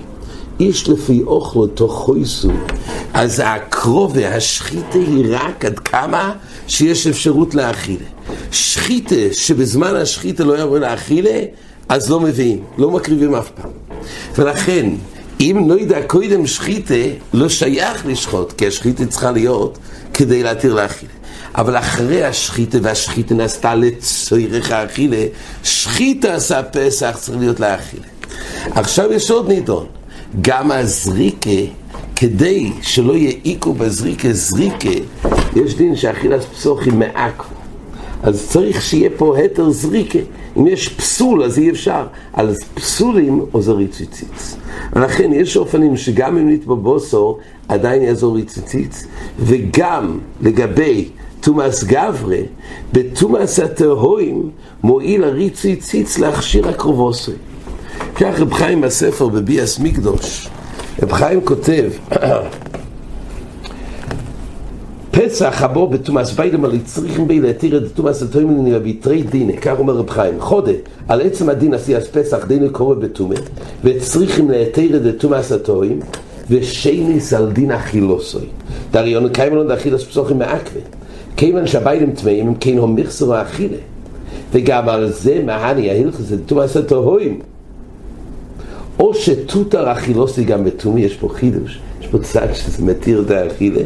איש 0.60 0.88
לפי 0.88 1.22
אוכלו 1.26 1.66
תוך 1.66 1.92
חויסו, 1.92 2.50
אז 3.14 3.42
הקרובה, 3.44 4.36
השחיטה 4.36 4.98
היא 4.98 5.26
רק 5.28 5.64
עד 5.64 5.78
כמה 5.78 6.32
שיש 6.66 7.06
אפשרות 7.06 7.54
להאכילה. 7.54 8.06
שחיטה 8.50 9.14
שבזמן 9.32 9.96
השחיטה 9.96 10.44
לא 10.44 10.58
יבוא 10.58 10.78
להאכילה, 10.78 11.40
אז 11.88 12.10
לא 12.10 12.20
מביאים, 12.20 12.64
לא 12.78 12.90
מקריבים 12.90 13.34
אף 13.34 13.50
פעם. 13.50 13.70
ולכן, 14.38 14.90
אם 15.40 15.66
לא 15.68 15.78
ידע 15.80 16.02
קודם 16.06 16.46
שחיתה, 16.46 16.94
לא 17.34 17.48
שייך 17.48 18.06
לשחוט, 18.06 18.52
כי 18.52 18.66
השחיתה 18.66 19.06
צריכה 19.06 19.30
להיות 19.30 19.78
כדי 20.14 20.42
להתיר 20.42 20.74
לאכילה. 20.74 21.12
אבל 21.54 21.76
אחרי 21.76 22.24
השחיתה, 22.24 22.78
והשחיתה 22.82 23.34
נעשתה 23.34 23.74
לצורך 23.74 24.70
האכילה, 24.70 25.24
שחיתה 25.62 26.34
עשה 26.34 26.62
פסח 26.62 27.16
צריך 27.20 27.38
להיות 27.38 27.60
לאכילה. 27.60 28.04
עכשיו 28.64 29.12
יש 29.12 29.30
עוד 29.30 29.48
נידון, 29.48 29.86
גם 30.40 30.70
הזריקה 30.70 31.50
כדי 32.16 32.72
שלא 32.82 33.16
יעיקו 33.16 33.72
בזריקה 33.72 34.32
זריקה, 34.32 34.88
יש 35.56 35.74
דין 35.74 35.96
שאכילת 35.96 36.44
פסוחים 36.44 36.98
מעכו. 36.98 37.55
אז 38.22 38.48
צריך 38.48 38.82
שיהיה 38.82 39.10
פה 39.16 39.38
התר 39.38 39.70
זריקה. 39.70 40.18
אם 40.56 40.66
יש 40.66 40.88
פסול 40.88 41.42
אז 41.42 41.58
אי 41.58 41.70
אפשר. 41.70 42.06
אז 42.32 42.64
פסולים 42.74 43.44
עוזר 43.52 43.76
ציציץ. 43.90 44.56
ולכן 44.92 45.32
יש 45.32 45.56
אופנים 45.56 45.96
שגם 45.96 46.36
אם 46.36 46.50
נתבוא 46.50 46.76
בוסו 46.76 47.38
עדיין 47.68 48.02
יעזור 48.02 48.40
ציציץ, 48.46 49.06
וגם 49.38 50.18
לגבי 50.40 51.08
תומאס 51.40 51.84
גברה, 51.84 52.38
בתומאס 52.92 53.60
הטהורים 53.60 54.50
מועיל 54.82 55.24
הריצי 55.24 55.76
ציץ 55.76 56.18
להכשיר 56.18 56.68
הקרובוסוי. 56.68 57.34
כך 58.14 58.40
רב 58.40 58.52
חיים 58.52 58.80
בספר 58.80 59.28
בביאס 59.28 59.78
מקדוש, 59.78 60.48
רב 61.02 61.12
חיים 61.12 61.40
כותב 61.44 61.90
פסח 65.16 65.62
הבו 65.62 65.86
בתומאס 65.86 66.32
ביידם 66.32 66.64
על 66.64 66.78
צריכים 66.84 67.28
בי 67.28 67.40
להתיר 67.40 67.76
את 67.76 67.82
תומאס 67.94 68.22
הטוימן 68.22 68.72
לביטרי 68.72 69.22
דינה, 69.22 69.52
כך 69.56 69.78
אומר 69.78 69.94
רב 69.94 70.10
חיים, 70.10 70.40
חודה, 70.40 70.72
על 71.08 71.20
עצם 71.20 71.48
הדין 71.48 71.74
עשיית 71.74 72.04
פסח 72.04 72.46
דינה 72.46 72.68
קורא 72.68 72.94
בתומה, 72.94 73.34
וצריכים 73.84 74.50
להתיר 74.50 74.96
את 74.96 75.20
תומאס 75.20 75.52
הטוים, 75.52 76.00
ושייניס 76.50 77.32
על 77.32 77.52
דין 77.52 77.70
אכילוסוי. 77.70 78.46
דריון 78.90 79.28
קיימן 79.28 79.56
עוד 79.56 79.70
אכילוס 79.70 80.04
פסוחים 80.04 80.38
מעכבה. 80.38 80.80
כיוון 81.36 81.66
שהביידם 81.66 82.10
טמאים 82.10 82.46
הם 82.46 82.54
כן 82.54 82.78
המחסר 82.78 83.34
האכילה. 83.34 83.78
וגם 84.52 84.88
על 84.88 85.12
זה 85.12 85.42
מהני 85.44 85.90
ההלכס 85.90 86.20
זה 86.20 86.36
תומאס 86.46 86.76
הטוים. 86.76 87.40
או 88.98 89.14
שטוטר 89.14 89.92
אכילוסי 89.92 90.44
גם 90.44 90.64
בתומי, 90.64 91.00
יש 91.00 91.16
פה 91.16 91.28
חידוש. 91.28 91.80
יש 92.06 92.12
פה 92.12 92.18
צד 92.18 92.48
שזה 92.54 92.84
מתיר 92.84 93.22
את 93.26 93.30
האכילה, 93.30 93.82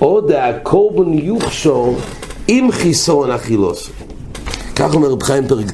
או 0.00 0.20
דהקורבן 0.20 1.12
יוכשור 1.12 1.98
עם 2.48 2.72
חיסון 2.72 3.30
אכילוס. 3.30 3.90
כך 4.76 4.94
אומר 4.94 5.08
רב 5.08 5.22
חיים 5.22 5.48
פרק 5.48 5.66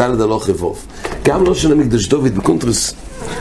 ד' 0.00 0.20
הלוך 0.20 0.50
אבוב. 0.50 0.86
גם 1.24 1.44
לא 1.44 1.54
של 1.54 1.72
המקדש 1.72 2.08
דוד 2.08 2.34
בקונטרס, 2.34 2.94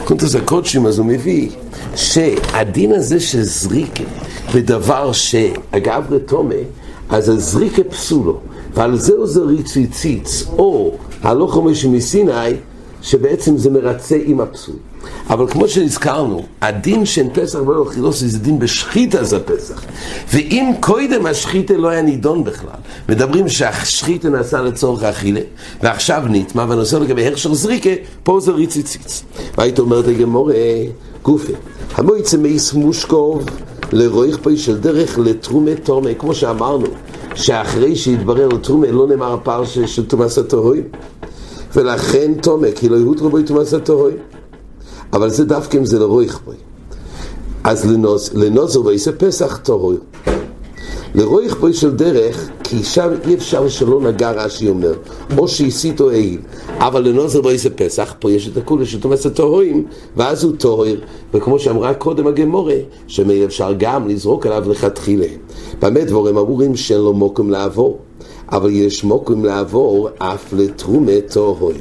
קונטרס 0.05 0.35
הקודשים, 0.35 0.85
אז 0.85 0.99
הוא 0.99 1.05
מביא 1.05 1.49
שהדין 1.95 2.91
הזה 2.91 3.19
של 3.19 3.43
זריקה 3.43 4.03
בדבר 4.55 5.11
שאגב 5.11 6.03
רתומה, 6.09 6.55
אז 7.09 7.29
הזריקה 7.29 7.83
פסולו, 7.83 8.39
ועל 8.73 8.97
זה 8.97 9.13
עוזר 9.13 9.45
ריצוי 9.45 9.87
ציץ, 9.87 10.43
או 10.57 10.91
הלוך 11.23 11.53
חומש 11.53 11.85
מסיני, 11.85 12.31
שבעצם 13.01 13.57
זה 13.57 13.69
מרצה 13.69 14.17
עם 14.25 14.41
הפסול. 14.41 14.75
אבל 15.29 15.47
כמו 15.47 15.67
שהזכרנו, 15.67 16.43
הדין 16.61 17.05
של 17.05 17.27
פסח 17.33 17.59
ולא 17.59 17.85
חילוסי 17.89 18.27
זה 18.27 18.39
דין 18.39 18.59
בשחיתה 18.59 19.23
זה 19.23 19.39
פסח. 19.39 19.83
ואם 20.33 20.71
קודם 20.79 21.25
השחיתה 21.25 21.73
לא 21.73 21.87
היה 21.87 22.01
נידון 22.01 22.43
בכלל, 22.43 22.79
מדברים 23.09 23.49
שהשחיתה 23.49 24.29
נעשה 24.29 24.61
לצורך 24.61 25.03
האכילה, 25.03 25.41
ועכשיו 25.83 26.23
נטמע, 26.29 26.65
והנושא 26.69 26.95
לגבי 26.95 27.27
הרשר 27.27 27.53
זריקה, 27.53 27.89
פה 28.23 28.39
זה 28.39 28.51
ריציציץ. 28.51 29.23
והיית 29.57 29.79
אומרת 29.79 30.07
לגמור, 30.07 30.51
גופה, 31.23 31.53
המועצה 31.95 32.37
מייס 32.37 32.73
מושקוב 32.73 33.45
לרויך 33.91 34.37
פה 34.41 34.49
של 34.57 34.77
דרך 34.77 35.19
לתרומה 35.19 35.75
תורמה, 35.83 36.13
כמו 36.13 36.35
שאמרנו, 36.35 36.85
שאחרי 37.35 37.95
שהתברר 37.95 38.47
לתרומה 38.47 38.91
לא 38.91 39.07
נאמר 39.07 39.33
הפער 39.33 39.65
של 39.65 40.05
תומאס 40.05 40.37
הטהורים. 40.37 40.83
ולכן 41.75 42.33
תומק, 42.41 42.77
כי 42.77 42.89
לא 42.89 42.95
יהוד 42.95 43.21
רבוי 43.21 43.43
תומאס 43.43 43.73
הטהורים. 43.73 44.17
אבל 45.13 45.29
זה 45.29 45.45
דווקא 45.45 45.77
אם 45.77 45.85
זה 45.85 45.99
לרויך 45.99 46.39
בוי. 46.45 46.55
אז 47.63 47.91
לנוזר 48.33 48.85
ויעשה 48.85 49.11
פסח 49.11 49.57
טהור. 49.57 49.93
לרויך 51.15 51.57
בוי 51.59 51.73
של 51.73 51.91
דרך, 51.91 52.49
כי 52.63 52.83
שם 52.83 53.09
אי 53.27 53.35
אפשר 53.35 53.69
שלא 53.69 54.01
נגע 54.01 54.31
רש"י 54.31 54.69
אומר, 54.69 54.93
או 55.37 55.47
שהסית 55.47 56.01
או 56.01 56.09
העיל. 56.09 56.39
אבל 56.77 57.07
לנוזר 57.07 57.45
ויעשה 57.45 57.69
פסח, 57.69 58.13
פה 58.19 58.31
יש 58.31 58.47
את 58.47 58.57
הכולה 58.57 58.85
של 58.85 58.99
תומס 58.99 59.25
הטהורים, 59.25 59.85
ואז 60.17 60.43
הוא 60.43 60.55
טהור, 60.57 60.85
וכמו 61.33 61.59
שאמרה 61.59 61.93
קודם 61.93 62.27
הגמורה, 62.27 62.75
שמאי 63.07 63.45
אפשר 63.45 63.73
גם 63.77 64.07
לזרוק 64.07 64.45
עליו 64.45 64.71
לכתחילה. 64.71 65.27
באמת 65.81 66.07
דבורים 66.07 66.37
אמורים 66.37 66.75
שאין 66.75 66.99
לו 66.99 67.13
מוקם 67.13 67.49
לעבור, 67.49 67.99
אבל 68.51 68.69
יש 68.69 69.03
מוקם 69.03 69.45
לעבור 69.45 70.09
אף 70.17 70.53
לתרומה 70.53 71.21
טהור. 71.29 71.71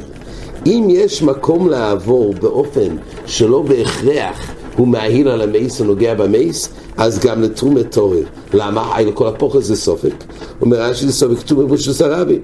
אם 0.66 0.86
יש 0.90 1.22
מקום 1.22 1.70
לעבור 1.70 2.34
באופן 2.34 2.96
שלא 3.26 3.62
בהכרח 3.62 4.50
הוא 4.76 4.88
מההיל 4.88 5.28
על 5.28 5.40
המייס 5.40 5.80
או 5.80 5.84
נוגע 5.84 6.14
במייס, 6.14 6.68
אז 6.96 7.18
גם 7.18 7.42
לתרומת 7.42 7.92
תורר. 7.92 8.22
למה? 8.54 8.96
היי 8.96 9.06
לכל 9.06 9.26
הפוך 9.26 9.58
זה 9.58 9.76
סופק. 9.76 10.24
אומר 10.60 10.82
רש"י 10.82 11.06
זה 11.06 11.12
סופק 11.12 11.42
תרומת 11.42 11.68
בושס 11.68 12.02
הרבי. 12.02 12.38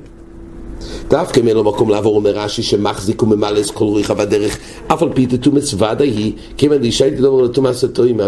דווקא 1.08 1.40
אם 1.40 1.48
אין 1.48 1.56
לו 1.56 1.64
מקום 1.64 1.90
לעבור, 1.90 2.16
אומר 2.16 2.30
רש"י 2.30 2.62
שמחזיק 2.62 3.22
וממלא 3.22 3.60
את 3.60 3.70
כל 3.70 3.84
ריחה 3.84 4.14
בדרך, 4.14 4.58
אף 4.86 5.02
על 5.02 5.08
פי 5.14 5.26
תתומס 5.26 5.74
ודאי 5.74 6.08
היא, 6.08 6.32
כיוון 6.56 6.78
דאישייתי 6.78 7.16
לדבר 7.16 7.42
לתומס 7.42 7.84
הטועים, 7.84 8.20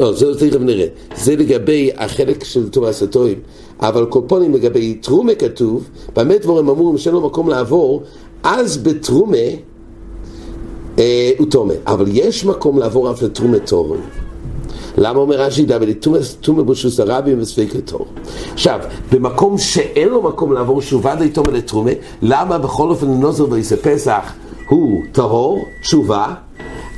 לא, 0.00 0.12
זה 0.12 0.50
תכף 0.50 0.60
נראה. 0.60 0.86
זה 1.16 1.36
לגבי 1.36 1.90
החלק 1.96 2.44
של 2.44 2.68
תומס 2.68 3.02
הטועים. 3.02 3.38
אבל 3.80 4.06
כל 4.06 4.20
פונים 4.26 4.54
לגבי 4.54 4.94
תרומה 4.94 5.34
כתוב, 5.34 5.88
באמת 6.16 6.42
דבורם 6.42 6.68
אמורים 6.68 6.98
שאין 6.98 7.14
לו 7.14 7.20
מקום 7.20 7.48
לעבור, 7.48 8.02
אז 8.42 8.78
בתרומה 8.78 9.36
אה, 10.98 11.30
הוא 11.38 11.46
תומה. 11.50 11.74
אבל 11.86 12.06
יש 12.08 12.44
מקום 12.44 12.78
לעבור 12.78 13.10
אף 13.10 13.22
לתרומה 13.22 13.58
תורם. 13.58 14.00
למה 14.98 15.18
אומר 15.18 15.40
רש"י 15.40 15.64
דוד, 15.64 15.88
תומה 16.40 16.62
בושוס 16.62 17.00
הרבים 17.00 17.40
וספיקי 17.40 17.80
תור. 17.80 18.06
עכשיו, 18.52 18.80
במקום 19.12 19.58
שאין 19.58 20.08
לו 20.08 20.22
מקום 20.22 20.52
לעבור 20.52 20.82
שובה 20.82 21.14
די 21.14 21.28
תומה 21.28 21.50
לתרומה, 21.50 21.90
למה 22.22 22.58
בכל 22.58 22.88
אופן 22.90 23.06
נוזר 23.06 23.46
ואיזה 23.50 23.76
פסח 23.76 24.32
הוא 24.68 25.02
טהור, 25.12 25.64
תשובה, 25.82 26.34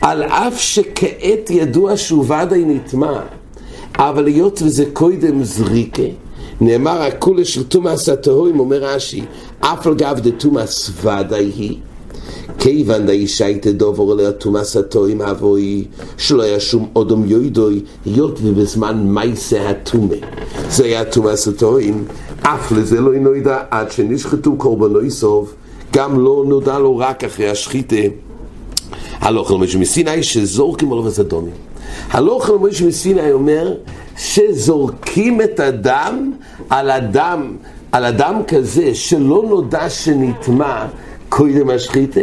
על 0.01 0.23
אף 0.23 0.61
שכעת 0.61 1.51
ידוע 1.51 1.97
שובה 1.97 2.45
די 2.45 2.65
נטמע, 2.65 3.21
אבל 3.97 4.27
היות 4.27 4.63
וזה 4.63 4.85
קודם 4.93 5.45
זריקה, 5.45 6.03
נאמר 6.61 7.03
הכולה 7.03 7.45
של 7.45 7.63
תומאס 7.63 8.09
הטהורים, 8.09 8.61
אומר 8.61 8.85
רש"י, 8.85 9.25
אף 9.61 9.87
על 9.87 9.95
גב 9.95 10.21
דתומאס 10.23 10.91
ודאי 11.03 11.45
היא. 11.45 11.77
כיוון 12.59 13.07
דאישייתא 13.07 13.71
דובר 13.71 14.15
אליה 14.15 14.33
תומאס 14.33 14.77
הטועים 14.77 15.23
אבוי, 15.23 15.85
שלא 16.19 16.43
היה 16.43 16.61
שום 16.61 16.89
אודום 16.97 17.25
יוידוי, 17.27 17.81
היות 18.05 18.39
ובזמן 18.43 19.07
מייסה 19.07 19.71
התומה. 19.71 20.15
זה 20.71 20.85
היה 20.85 21.05
תומאס 21.05 21.49
הטועים, 21.49 22.05
אף 22.43 22.73
לזה 22.73 23.01
לא 23.01 23.13
נודע 23.15 23.59
עד 23.71 23.91
שנשחטו 23.91 24.57
קורבנוי 24.57 25.11
סוף, 25.11 25.55
גם 25.93 26.21
לא 26.21 26.45
נודע 26.49 26.79
לו 26.79 26.99
רק 26.99 27.25
אחרי 27.25 27.51
השחיתה. 27.51 27.97
הלוך 29.21 29.51
על 29.51 29.57
משה 29.57 29.79
מסיני 29.79 30.23
שזורקים 30.23 30.93
עליו 30.93 31.09
את. 31.21 31.35
הלוך 32.11 32.51
על 32.51 32.57
משה 32.57 32.87
מסיני 32.87 33.33
אומר 33.33 33.75
שזורקים 34.17 35.41
את 35.41 35.61
הדם 35.61 36.33
על 36.71 36.91
אדם, 36.91 37.57
על 37.93 38.05
אדם 38.05 38.43
כזה 38.49 38.95
שלא 38.95 39.45
נודע 39.49 39.91
שנטמע 39.91 40.87
קודם 41.29 41.71
השחיתה, 41.71 42.21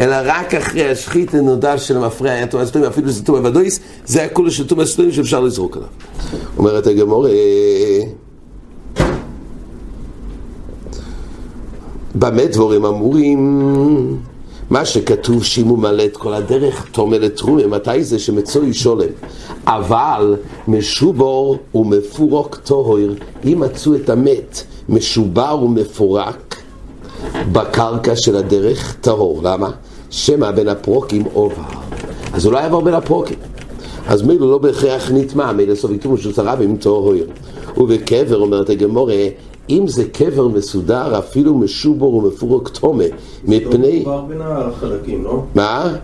אלא 0.00 0.16
רק 0.24 0.54
אחרי 0.54 0.90
השחיתה 0.90 1.40
נודע 1.40 1.78
שלמפרע 1.78 2.30
היה 2.30 2.46
תומא 2.46 2.66
סטומים, 2.66 2.88
אפילו 2.88 3.08
שזה 3.08 3.24
תומא 3.24 3.48
ודויס, 3.48 3.80
זה 4.06 4.24
הכולה 4.24 4.50
של 4.50 4.66
תומא 4.66 4.84
סטומים 4.84 5.12
שאפשר 5.12 5.40
לזרוק 5.40 5.76
עליו. 5.76 5.88
אומרת 6.58 6.86
הגמור, 6.86 7.26
במה 12.14 12.44
דבורים 12.46 12.84
אמורים? 12.84 14.35
מה 14.70 14.84
שכתוב 14.84 15.44
שאם 15.44 15.66
הוא 15.66 15.78
מלא 15.78 16.04
את 16.04 16.16
כל 16.16 16.34
הדרך, 16.34 16.86
תומא 16.92 17.16
לתרומה, 17.16 17.66
מתי 17.66 18.04
זה 18.04 18.18
שמצוי 18.18 18.74
שולם? 18.74 19.08
אבל 19.66 20.36
משובור 20.68 21.58
ומפורק 21.74 22.56
טוהר, 22.64 23.08
אם 23.44 23.60
מצאו 23.60 23.94
את 23.94 24.10
המת, 24.10 24.62
משובר 24.88 25.58
ומפורק 25.62 26.56
בקרקע 27.52 28.16
של 28.16 28.36
הדרך 28.36 28.96
טהור. 29.00 29.40
למה? 29.42 29.70
שמא 30.10 30.50
בין 30.50 30.68
הפרוקים 30.68 31.22
עובר. 31.32 31.62
אז 32.32 32.44
הוא 32.44 32.52
לא 32.52 32.58
יעבור 32.58 32.82
בין 32.82 32.94
הפרוקים. 32.94 33.38
אז 34.06 34.22
מילא 34.22 34.50
לא 34.50 34.58
בהכרח 34.58 35.10
נטמע, 35.10 35.52
מילא 35.52 35.74
סוף 35.74 35.90
יתומו 35.90 36.18
של 36.18 36.32
שרבים 36.32 36.76
טהור. 36.76 37.14
ובקבר 37.76 38.36
אומרת 38.36 38.70
הגמורה, 38.70 39.14
אם 39.70 39.88
זה 39.88 40.04
קבר 40.04 40.48
מסודר, 40.48 41.18
אפילו 41.18 41.54
משובור 41.54 42.14
ומפורק 42.14 42.68
תומה, 42.68 43.04
מפני... 43.44 43.98
עובר 43.98 44.20
בין 44.20 44.40
החלקים, 44.40 45.24
לא? 45.24 45.42
מה? 45.54 45.94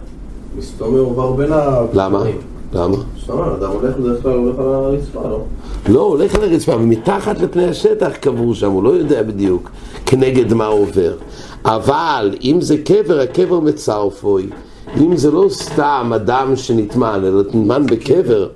מסתומר 0.59 1.01
עובר 1.01 1.33
בין 1.33 1.53
ה... 1.53 1.81
למה? 1.95 2.25
למה? 2.73 2.97
מסתומר, 3.17 3.57
אדם 3.57 3.71
הולך 3.71 3.97
בדרך 3.97 4.23
כלל 4.23 4.33
הולך 4.33 4.59
על 4.59 4.67
הרצפה, 4.67 5.29
לא? 5.29 5.43
לא, 5.89 6.01
הולך 6.01 6.35
על 6.35 6.43
הרצפה, 6.43 6.77
ומתחת 6.77 7.41
לפני 7.41 7.65
השטח 7.65 8.17
קבור 8.17 8.55
שם, 8.55 8.71
הוא 8.71 8.83
לא 8.83 8.91
יודע 8.91 9.23
בדיוק 9.23 9.71
כנגד 10.07 10.53
מה 10.53 10.67
עובר. 10.67 11.15
אבל 11.65 12.35
אם 12.43 12.61
זה 12.61 12.77
קבר, 12.79 13.21
הקבר 13.21 13.61
מצרפוי. 13.61 14.49
אם 15.01 15.17
זה 15.17 15.31
לא 15.31 15.47
סתם 15.51 16.13
אדם 16.15 16.57
שנטמן, 16.57 17.21
אלא 17.25 17.41
נטמן 17.41 17.87
בקבר, 17.87 18.49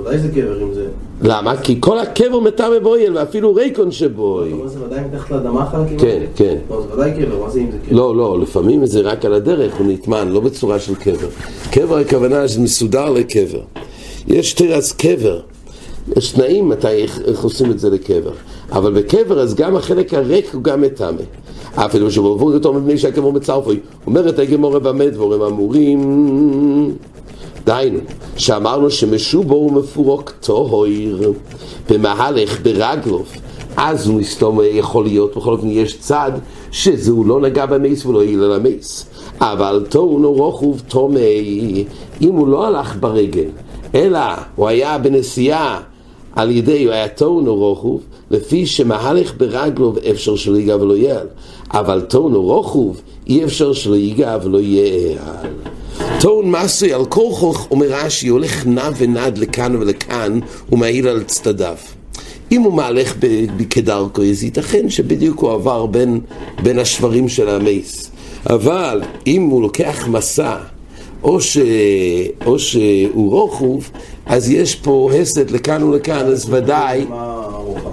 ודאי 0.00 0.18
זה 0.18 0.28
קבר 0.28 0.62
אם 0.62 0.74
זה... 0.74 0.79
למה? 1.22 1.56
כי 1.56 1.76
כל 1.80 1.98
הקבר 1.98 2.40
מטמא 2.40 2.78
באויל 2.78 3.16
ואפילו 3.16 3.54
ריקון 3.54 3.92
שבוי. 3.92 4.52
אומר 4.52 4.68
זה 4.68 4.84
ודאי 4.84 5.00
מתחת 5.12 5.30
לאדמה 5.30 5.62
החלקים? 5.62 5.98
כן, 5.98 6.22
כן. 6.36 6.56
לא, 6.70 6.82
זה 6.82 6.94
ודאי 6.94 7.12
קבר, 7.12 7.44
מה 7.44 7.50
זה 7.50 7.60
אם 7.60 7.70
זה 7.70 7.78
קבר? 7.86 7.96
לא, 7.96 8.16
לא, 8.16 8.40
לפעמים 8.40 8.86
זה 8.86 9.00
רק 9.00 9.24
על 9.24 9.34
הדרך, 9.34 9.74
הוא 9.78 9.86
נטמן, 9.86 10.28
לא 10.28 10.40
בצורה 10.40 10.78
של 10.78 10.94
קבר. 10.94 11.28
קבר 11.70 11.98
הכוונה 11.98 12.48
שזה 12.48 12.60
מסודר 12.60 13.10
לקבר. 13.10 13.60
יש 14.26 14.52
תרס 14.52 14.92
קבר, 14.92 15.40
יש 16.16 16.32
תנאים 16.32 16.68
מתי, 16.68 16.88
איך, 16.88 17.20
איך 17.24 17.42
עושים 17.42 17.70
את 17.70 17.78
זה 17.78 17.90
לקבר. 17.90 18.32
אבל 18.72 18.92
בקבר 18.92 19.40
אז 19.40 19.54
גם 19.54 19.76
החלק 19.76 20.14
הריק 20.14 20.54
הוא 20.54 20.62
גם 20.62 20.80
מטמא. 20.80 21.22
אפילו 21.74 22.10
שבעבור 22.10 22.54
אותו 22.54 22.72
מפני 22.72 22.98
שהקבר 22.98 23.30
מצרפוי. 23.30 23.80
אומרת 24.06 24.38
הגמורה 24.38 24.78
במה 24.78 25.06
דבורים 25.06 25.42
אמורים. 25.42 26.00
דהיינו, 27.64 27.98
שאמרנו 28.36 28.90
שמשובו 28.90 29.54
הוא 29.54 29.72
מפורק 29.72 30.32
טוהר 30.40 30.84
במהלך 31.90 32.60
ברגלוב, 32.62 33.28
אז 33.76 34.06
הוא 34.06 34.20
מסתום 34.20 34.60
יכול 34.62 35.04
להיות, 35.04 35.36
בכל 35.36 35.52
אופן 35.52 35.70
יש 35.70 35.98
צד 35.98 36.32
שזהו 36.70 37.24
לא 37.24 37.40
נגע 37.40 37.66
במייס 37.66 38.06
ולא 38.06 38.20
העיל 38.20 38.42
על 38.42 38.52
המייס. 38.52 39.06
אבל 39.40 39.86
טעון 39.88 40.24
או 40.24 40.32
רוחוב 40.32 40.82
טומי, 40.88 41.84
אם 42.20 42.34
הוא 42.34 42.48
לא 42.48 42.66
הלך 42.66 42.96
ברגל, 43.00 43.48
אלא 43.94 44.20
הוא 44.56 44.68
היה 44.68 44.98
בנסיעה 44.98 45.80
על 46.36 46.50
ידי, 46.50 46.84
הוא 46.84 46.92
היה 46.92 47.08
או 47.46 47.56
רוחוב, 47.56 48.00
לפי 48.30 48.66
שמהלך 48.66 49.34
ברגלוב 49.36 49.98
אפשר 49.98 50.36
שלא 50.36 50.56
ייגע 50.56 50.76
ולא 50.76 50.96
יעל. 50.96 51.26
אבל 51.70 52.02
או 52.34 52.42
רוחוב, 52.42 53.00
אי 53.26 53.44
אפשר 53.44 53.72
שלא 53.72 53.96
ייגע 53.96 54.36
ולא 54.44 54.58
יעל. 54.60 55.50
טעון 56.20 56.50
מסוי 56.50 56.92
על 56.92 57.04
כוחוך, 57.04 57.66
אומר 57.70 57.86
רש"י, 57.90 58.28
הולך 58.28 58.66
נע 58.66 58.88
ונד 58.96 59.38
לכאן 59.38 59.76
ולכאן, 59.76 60.40
ומעיל 60.72 61.08
על 61.08 61.22
צדדיו. 61.22 61.76
אם 62.52 62.62
הוא 62.62 62.72
מהלך 62.72 63.14
כדרכו, 63.70 64.22
אז 64.22 64.42
ייתכן 64.42 64.90
שבדיוק 64.90 65.40
הוא 65.40 65.52
עבר 65.52 65.86
בין, 65.86 66.20
בין 66.62 66.78
השברים 66.78 67.28
של 67.28 67.48
המייס. 67.48 68.10
אבל 68.50 69.02
אם 69.26 69.42
הוא 69.42 69.62
לוקח 69.62 70.08
מסע, 70.08 70.56
או, 71.22 71.40
ש, 71.40 71.58
או 72.46 72.58
שהוא 72.58 73.30
רוחוב, 73.30 73.90
אז 74.26 74.50
יש 74.50 74.74
פה 74.74 75.10
הסת 75.14 75.50
לכאן 75.50 75.82
ולכאן, 75.82 76.26
אז 76.26 76.46
ודאי... 76.50 77.04
מה 77.08 77.42
הרוחב? 77.44 77.88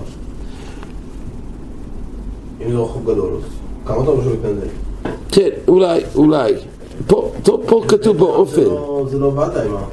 אם 2.66 2.72
זה 2.72 2.78
רוחב 2.78 3.04
גדול, 3.04 3.38
כמה 3.86 4.04
אתה 4.04 4.12
חושב 4.12 4.30
להתנדל? 4.30 4.68
כן, 5.32 5.50
אולי, 5.68 6.02
אולי. 6.16 6.54
פה, 7.08 7.32
פה, 7.44 7.60
פה 7.68 7.84
כתוב 7.88 8.18
באופן, 8.18 8.62
זה 9.08 9.20
לא 9.20 9.26
ודאי, 9.26 9.68
מה? 9.68 9.84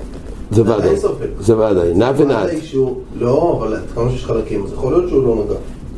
זה 0.50 0.62
ספק. 0.96 1.28
זה 1.40 1.54
נע 1.94 2.12
ונד, 2.16 2.30
ודאי 2.30 2.60
שהוא... 2.62 2.96
לא, 3.18 3.58
אבל 3.58 3.76
כמה 3.94 4.10
שיש 4.10 4.24
חלקים, 4.24 4.64
אז 4.64 4.72
יכול 4.72 4.92
להיות 4.92 5.08
שהוא 5.08 5.24
לא 5.24 5.44
נגע. 5.44 5.54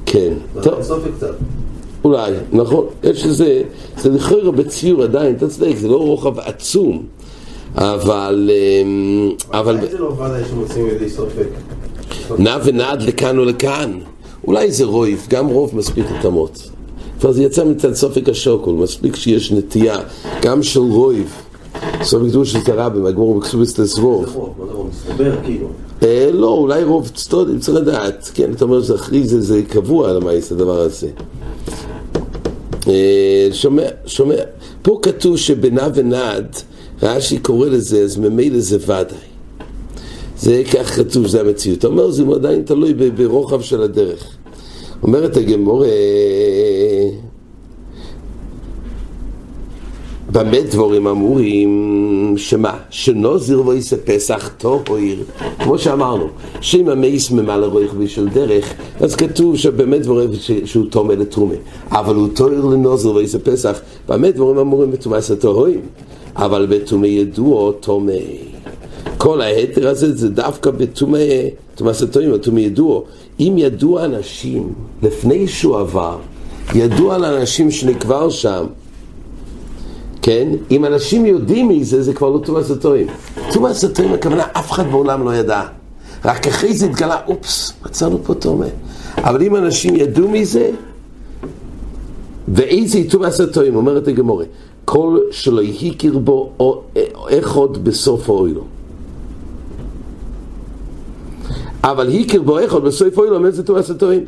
כן, 0.06 0.32
טוב. 0.62 0.74
אולי, 2.04 2.32
נכון, 2.52 2.86
יש 3.02 3.24
איזה, 3.24 3.62
זה 3.98 4.10
לכאורה 4.10 4.50
בציור 4.50 5.02
עדיין, 5.02 5.34
אתה 5.36 5.48
צודק, 5.48 5.76
זה 5.76 5.88
לא 5.88 5.96
רוחב 5.96 6.38
עצום, 6.38 7.02
אבל, 7.74 8.50
אמ, 8.52 9.30
אבל 9.52 9.78
זה 9.90 9.98
לא 9.98 10.06
ודאי 10.06 10.42
שמוצאים 10.50 10.86
ידי 10.86 11.08
ספק. 11.08 11.48
נע 12.38 12.56
ונד 12.64 13.02
לכאן 13.02 13.38
ולכאן, 13.38 13.98
אולי 14.46 14.72
זה 14.72 14.84
רויב, 14.84 15.26
גם 15.30 15.46
רוב 15.46 15.76
מספיק 15.76 16.04
התאמות. 16.18 16.70
כבר 17.20 17.32
זה 17.32 17.42
יצא 17.42 17.64
מצד 17.64 17.94
סופק 17.94 18.28
השוקול, 18.28 18.74
מספיק 18.74 19.16
שיש 19.16 19.52
נטייה, 19.52 19.98
גם 20.42 20.62
של 20.62 20.80
רויב, 20.80 21.32
סופק 22.02 22.28
קדוש 22.28 22.52
של 22.52 22.58
הרבי, 22.66 23.08
הגמור 23.08 23.34
רוב? 23.98 24.24
מסתבר 24.90 25.36
כאילו. 25.44 25.68
אה, 26.02 26.30
לא, 26.32 26.48
אולי 26.48 26.84
רוב 26.84 27.08
צטודים, 27.14 27.58
צריך 27.58 27.78
לדעת, 27.78 28.30
כן, 28.34 28.52
אתה 28.52 28.64
אומר 28.64 28.82
שזה 28.82 28.94
אחרי 28.94 29.26
זה, 29.26 29.40
זה 29.40 29.62
קבוע 29.62 30.10
המעיס, 30.16 30.52
הדבר 30.52 30.80
הזה. 30.80 31.08
אה, 32.88 33.48
שומע, 33.52 33.86
שומע. 34.06 34.34
פה 34.82 34.98
כתוב 35.02 35.36
שבנע 35.36 35.88
ונד, 35.94 36.56
רש"י 37.02 37.38
קורא 37.38 37.68
לזה, 37.68 38.00
אז 38.00 38.16
ממילא 38.16 38.60
זה 38.60 38.76
ודאי. 38.76 39.26
זה 40.38 40.62
כך 40.72 40.96
כתוב, 40.96 41.26
זה 41.26 41.40
המציאות. 41.40 41.78
אתה 41.78 41.86
אומר, 41.86 42.10
זה 42.10 42.24
עדיין 42.34 42.62
תלוי 42.62 42.94
ברוחב 42.94 43.60
של 43.60 43.82
הדרך. 43.82 44.36
אומרת 45.02 45.36
הגמורה, 45.36 45.88
במה 50.32 50.60
דבורים 50.60 51.06
אמורים, 51.06 52.34
שמה? 52.36 52.78
שנוזיר 52.90 53.66
ויעשה 53.66 53.96
פסח 53.96 54.50
טוהר, 54.58 55.16
כמו 55.58 55.78
שאמרנו, 55.78 56.26
שאם 56.60 56.88
המאיס 56.88 57.30
ממלא 57.30 57.66
רויך 57.66 57.94
בשל 57.94 58.28
דרך, 58.28 58.74
אז 59.00 59.16
כתוב 59.16 59.56
שבאמת 59.56 60.02
דבורים 60.02 60.30
שהוא 60.64 60.86
טומא 60.90 61.12
לתרומה, 61.12 61.54
אבל 61.90 62.14
הוא 62.14 62.28
טוהר 62.34 62.64
לנוזיר 62.64 63.14
ויעשה 63.14 63.38
פסח, 63.38 63.80
במה 64.08 64.30
דבורים 64.30 64.58
אמורים 64.58 64.90
בתומאס 64.90 65.30
הטהורים, 65.30 65.80
אבל 66.36 66.66
בתומא 66.70 67.06
ידוע 67.06 67.72
טומא. 67.80 68.12
כל 69.26 69.40
ההתר 69.40 69.88
הזה 69.88 70.16
זה 70.16 70.28
דווקא 70.28 70.70
בתומא, 70.70 71.18
תומאס 71.74 72.02
הטהורים, 72.02 72.32
בתומא 72.32 72.60
ידוע. 72.60 73.00
אם 73.40 73.54
ידוע 73.58 74.04
אנשים, 74.04 74.72
לפני 75.02 75.48
שהוא 75.48 75.78
עבר, 75.78 76.18
ידוע 76.74 77.18
לאנשים 77.18 77.70
שנקבר 77.70 78.30
שם, 78.30 78.64
כן? 80.22 80.48
אם 80.70 80.84
אנשים 80.84 81.26
יודעים 81.26 81.68
מזה, 81.68 82.02
זה 82.02 82.12
כבר 82.12 82.30
לא. 82.30 82.38
תומאס 83.52 83.84
הטועים, 83.84 84.12
הכוונה, 84.14 84.44
אף 84.52 84.72
אחד 84.72 84.90
בעולם 84.90 85.24
לא 85.24 85.34
ידע. 85.34 85.62
רק 86.24 86.46
אחרי 86.46 86.74
זה 86.74 86.86
התגלה, 86.86 87.16
אופס, 87.26 87.72
מצאנו 87.86 88.18
פה 88.24 88.34
תומה. 88.34 88.66
אבל 89.16 89.42
אם 89.42 89.56
אנשים 89.56 89.96
ידעו 89.96 90.28
מזה, 90.28 90.70
ואיזה 92.48 92.98
תומאס 93.10 93.40
הטועים, 93.40 93.76
אומרת 93.76 94.08
הגמורה, 94.08 94.44
כל 94.84 95.18
שלא 95.30 95.62
הכיר 95.62 96.18
בו 96.18 96.50
או 96.60 96.82
אחד 97.28 97.76
בסוף 97.82 98.28
האוילו. 98.30 98.75
אבל 101.90 102.20
הכיר 102.20 102.42
בו 102.42 102.64
אחד 102.64 102.82
בסוף 102.82 103.18
האוילו, 103.18 103.36
אומר 103.36 103.50
זה 103.50 103.62
תומאס 103.62 103.90
הטועים. 103.90 104.24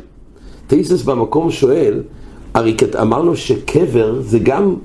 תאיסס 0.67 1.03
במקום 1.03 1.51
שואל, 1.51 2.01
הרי 2.53 2.77
אמרנו 3.01 3.35
שקבר 3.35 4.21
זה 4.21 4.39
גם 4.39 4.75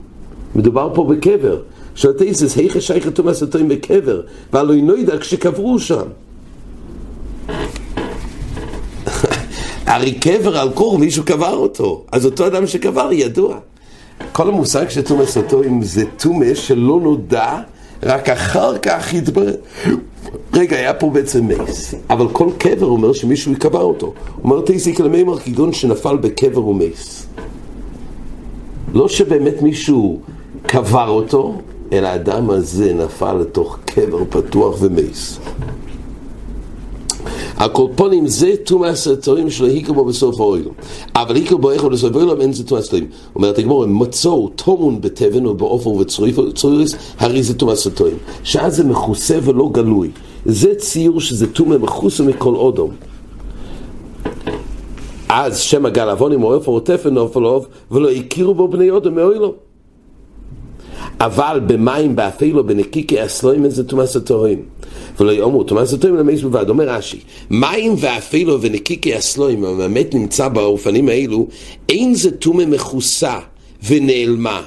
מדובר 0.54 0.90
פה 0.94 1.04
בקבר. 1.04 1.60
שואל 1.94 2.12
תאיסס, 2.12 2.56
היכא 2.56 2.80
שייכא 2.80 3.10
תומאס 3.10 3.42
הטועים 3.42 3.68
בקבר, 3.68 4.20
והלא 4.52 4.72
אינו 4.72 4.96
ידע 4.96 5.18
כשקברו 5.18 5.78
שם. 5.78 6.02
הרי 9.87 10.12
קבר 10.12 10.58
על 10.58 10.70
קור, 10.70 10.98
מישהו 10.98 11.24
קבר 11.24 11.54
אותו. 11.54 12.04
אז 12.12 12.26
אותו 12.26 12.46
אדם 12.46 12.66
שקבר 12.66 13.12
ידוע. 13.12 13.58
כל 14.32 14.48
המושג 14.48 14.88
של 14.88 15.02
תומאס 15.02 15.37
הטועים 15.37 15.82
זה 15.82 16.04
תומה 16.16 16.54
שלא 16.54 17.00
נודע, 17.02 17.58
רק 18.02 18.28
אחר 18.28 18.78
כך 18.78 19.14
יתברר. 19.14 19.54
רגע, 20.53 20.77
היה 20.77 20.94
פה 20.94 21.11
בעצם 21.11 21.47
מייס, 21.47 21.94
אבל 22.11 22.29
כל 22.33 22.49
קבר 22.59 22.87
אומר 22.87 23.12
שמישהו 23.12 23.53
יקבר 23.53 23.83
אותו. 23.83 24.12
אומר 24.44 24.61
תאיסיק 24.61 25.01
למימר 25.01 25.38
כגון 25.38 25.73
שנפל 25.73 26.16
בקבר 26.16 26.66
ומייס. 26.66 27.27
לא 28.94 29.09
שבאמת 29.09 29.62
מישהו 29.62 30.20
קבר 30.66 31.09
אותו, 31.09 31.55
אלא 31.92 32.09
האדם 32.09 32.51
הזה 32.51 32.94
נפל 32.94 33.35
לתוך 33.35 33.79
קבר 33.85 34.25
פתוח 34.31 34.77
ומייס. 34.81 35.38
הקורפונים 37.57 38.27
זה 38.27 38.53
תומאס 38.64 39.07
הטועים 39.07 39.51
שלא 39.51 39.67
היכר 39.67 39.93
בו 39.93 40.05
בסוף 40.05 40.40
האוילו. 40.40 40.71
אבל 41.14 41.37
היכר 41.37 41.57
בו 41.57 41.71
איכו 41.71 41.90
בסוף 41.90 42.17
האוילו, 42.17 42.40
אין 42.40 42.53
זה 42.53 42.67
תומאס 42.67 42.88
הטועים. 42.88 43.07
אומרת 43.35 43.59
הגמור, 43.59 43.87
מצאו 43.87 44.49
תומון 44.49 45.01
בתבן 45.01 45.47
ובעופר 45.47 45.88
ובצרויריס, 45.88 46.95
הרי 47.19 47.43
זה 47.43 47.55
תומאס 47.55 47.87
הטועים. 47.87 48.17
שאז 48.45 48.77
זה 48.77 48.85
מכוסה 48.85 49.38
ולא 49.43 49.69
גלוי. 49.73 50.11
זה 50.45 50.75
ציור 50.75 51.21
שזה 51.21 51.47
תומה 51.47 51.79
מכוסה 51.79 52.23
מכל 52.23 52.55
אודום. 52.55 52.90
אז 55.29 55.61
שם 55.61 55.87
הגל 55.87 56.09
עוונים 56.09 56.43
או 56.43 56.55
עופר 56.55 56.71
או 56.71 56.81
תפן 56.81 57.14
נופל 57.14 57.43
עוף, 57.43 57.67
ולא 57.90 58.11
הכירו 58.11 58.55
בו 58.55 58.69
בני 58.69 58.90
אודום 58.90 59.14
מאוילו. 59.14 59.55
אבל 61.20 61.61
במים 61.66 62.16
באפילו 62.16 62.66
בנקיקי 62.66 63.20
הסלוימן 63.20 63.70
זה 63.70 63.85
תומאס 63.85 64.16
הטועים. 64.16 64.62
ולא 65.20 65.33
יאמרו 65.33 65.64
תומאס 65.64 65.92
הטועים 65.92 66.16
למייס 66.16 66.40
בלבד. 66.40 66.68
אומר 66.68 66.88
רש"י, 66.88 67.18
מים 67.50 67.94
ואפילו 67.98 68.62
ונקיקי 68.62 69.14
הסלוימן, 69.14 69.68
אם 69.68 69.81
האמת 69.81 70.14
נמצא 70.14 70.48
באופנים 70.48 71.09
האלו, 71.09 71.48
אין 71.88 72.14
זה 72.14 72.31
תומה 72.31 72.66
מכוסה 72.66 73.38
ונעלמה, 73.88 74.62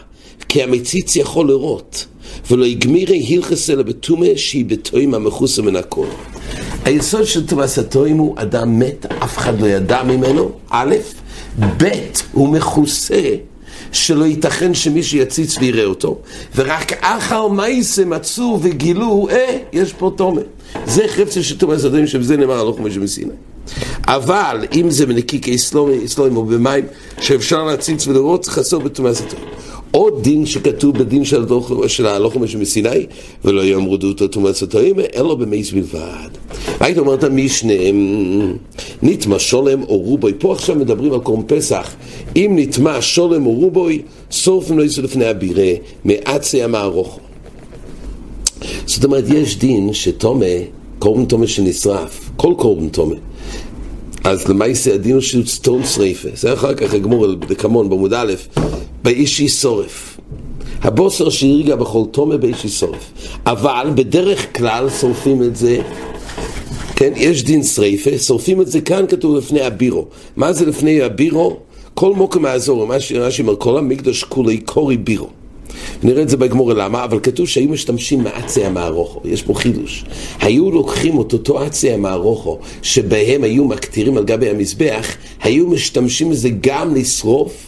כי 0.49 0.63
המציץ 0.63 1.15
יכול 1.15 1.47
לראות. 1.47 2.05
ולא 2.51 2.65
יגמירי 2.65 3.25
הלכס 3.29 3.69
אלא 3.69 3.83
בתומה 3.83 4.25
שהיא 4.35 4.65
בתועים 4.65 5.13
המכוסה 5.13 5.61
מן 5.61 5.75
הכל. 5.75 6.05
היסוד 6.85 7.25
של 7.25 7.47
תומאס 7.47 7.79
הטועים 7.79 8.17
הוא 8.17 8.35
אדם 8.37 8.79
מת, 8.79 9.05
אף 9.05 9.37
אחד 9.37 9.61
לא 9.61 9.67
ידע 9.67 10.03
ממנו, 10.03 10.51
א', 10.69 10.95
ב', 11.59 11.87
הוא 12.31 12.49
מכוסה. 12.49 13.35
שלא 13.91 14.25
ייתכן 14.25 14.73
שמישהו 14.73 15.17
יציץ 15.17 15.57
ויראה 15.57 15.85
אותו, 15.85 16.17
ורק 16.55 16.93
אחר 17.01 17.47
מייסה 17.47 18.05
מצאו 18.05 18.59
וגילו, 18.61 19.27
אה, 19.31 19.57
יש 19.73 19.93
פה 19.93 20.11
תומה. 20.15 20.41
זה 20.85 21.05
חפצה 21.07 21.43
של 21.43 21.57
תומא 21.57 21.75
זדונים, 21.75 22.07
שבזה 22.07 22.37
נאמר 22.37 22.59
הלוך 22.59 22.79
ומשה 22.79 22.99
מסיני. 22.99 23.33
אבל 24.07 24.65
אם 24.75 24.89
זה 24.89 25.05
בנקיקי 25.05 25.57
סלומים 25.57 26.37
או 26.37 26.45
במים, 26.45 26.85
שאפשר 27.21 27.63
להציץ 27.63 28.07
ולראות, 28.07 28.45
חסר 28.45 28.79
בתומא 28.79 29.11
זדונים. 29.11 29.56
עוד 29.91 30.23
דין 30.23 30.45
שכתוב 30.45 30.97
בדין 30.97 31.25
של, 31.25 31.45
של 31.87 32.05
ההלוך 32.05 32.35
ומשה 32.35 32.57
מסיני, 32.57 33.05
ולא 33.45 33.61
יאמרו 33.61 33.97
דותו 33.97 34.27
תומא 34.27 34.51
זדונים, 34.51 34.95
אלא 35.15 35.35
במייס 35.35 35.71
בלבד. 35.71 36.29
היית 36.79 36.97
אומרת 36.97 37.23
המשנה, 37.23 37.73
נטמע 39.01 39.39
שולם 39.39 39.83
או 39.83 39.97
רובוי, 39.97 40.33
פה 40.39 40.53
עכשיו 40.53 40.75
מדברים 40.75 41.13
על 41.13 41.19
קורם 41.19 41.43
פסח, 41.47 41.95
אם 42.35 42.53
נטמע 42.55 43.01
שולם 43.01 43.45
או 43.45 43.51
רובוי, 43.51 44.01
סוף 44.31 44.71
לא 44.71 44.83
יצאו 44.83 45.03
לפני 45.03 45.25
הבירה, 45.25 45.71
מעצי 46.05 46.63
המערוכו. 46.63 47.19
זאת 48.85 49.03
אומרת, 49.03 49.23
יש 49.27 49.57
דין 49.57 49.93
שתומה, 49.93 50.45
קורבן 50.99 51.25
תומה 51.25 51.47
שנשרף, 51.47 52.29
כל 52.35 52.53
קורבן 52.57 52.89
תומה. 52.89 53.15
אז 54.23 54.47
למעשה 54.47 54.93
הדין 54.93 55.13
הוא 55.13 55.21
שהוא 55.21 55.45
סטון 55.45 55.85
שריפה. 55.85 56.29
זה 56.35 56.53
אחר 56.53 56.73
כך 56.73 56.93
הגמור 56.93 57.35
בדקמון 57.35 57.89
בעמוד 57.89 58.13
א', 58.13 58.33
באישי 59.07 59.49
שורף. 59.49 60.17
הבוסר 60.81 61.29
שהרגע 61.29 61.75
בכל 61.75 62.03
תומה 62.11 62.37
באישי 62.37 62.69
שורף. 62.69 63.11
אבל 63.45 63.87
בדרך 63.95 64.57
כלל 64.57 64.89
שורפים 64.89 65.43
את 65.43 65.55
זה 65.55 65.81
כן, 66.95 67.13
יש 67.15 67.43
דין 67.43 67.63
שריפה, 67.63 68.17
שורפים 68.17 68.61
את 68.61 68.67
זה 68.67 68.81
כאן 68.81 69.05
כתוב 69.09 69.35
לפני 69.35 69.61
הבירו. 69.61 70.05
מה 70.35 70.53
זה 70.53 70.65
לפני 70.65 71.01
הבירו? 71.01 71.57
כל 71.93 72.13
מוקם 72.13 72.45
האזור, 72.45 72.87
מה 72.87 72.99
שרש"י 72.99 73.41
אומר, 73.41 73.55
כל 73.55 73.77
המקדוש 73.77 74.23
כולי 74.23 74.57
קורי 74.57 74.97
בירו. 74.97 75.27
נראה 76.03 76.21
את 76.21 76.29
זה 76.29 76.37
בגמור 76.37 76.73
למה, 76.73 77.03
אבל 77.03 77.19
כתוב 77.19 77.47
שהיו 77.47 77.69
משתמשים 77.69 78.23
מעצי 78.23 78.65
המערוכו, 78.65 79.21
יש 79.25 79.41
פה 79.41 79.53
חידוש. 79.53 80.05
היו 80.39 80.71
לוקחים 80.71 81.21
את 81.21 81.33
אותו 81.33 81.59
עצי 81.59 81.91
המערוכו, 81.91 82.59
שבהם 82.81 83.43
היו 83.43 83.65
מקטירים 83.65 84.17
על 84.17 84.23
גבי 84.23 84.49
המזבח, 84.49 85.07
היו 85.41 85.67
משתמשים 85.67 86.29
בזה 86.29 86.49
גם 86.61 86.95
לשרוף 86.95 87.66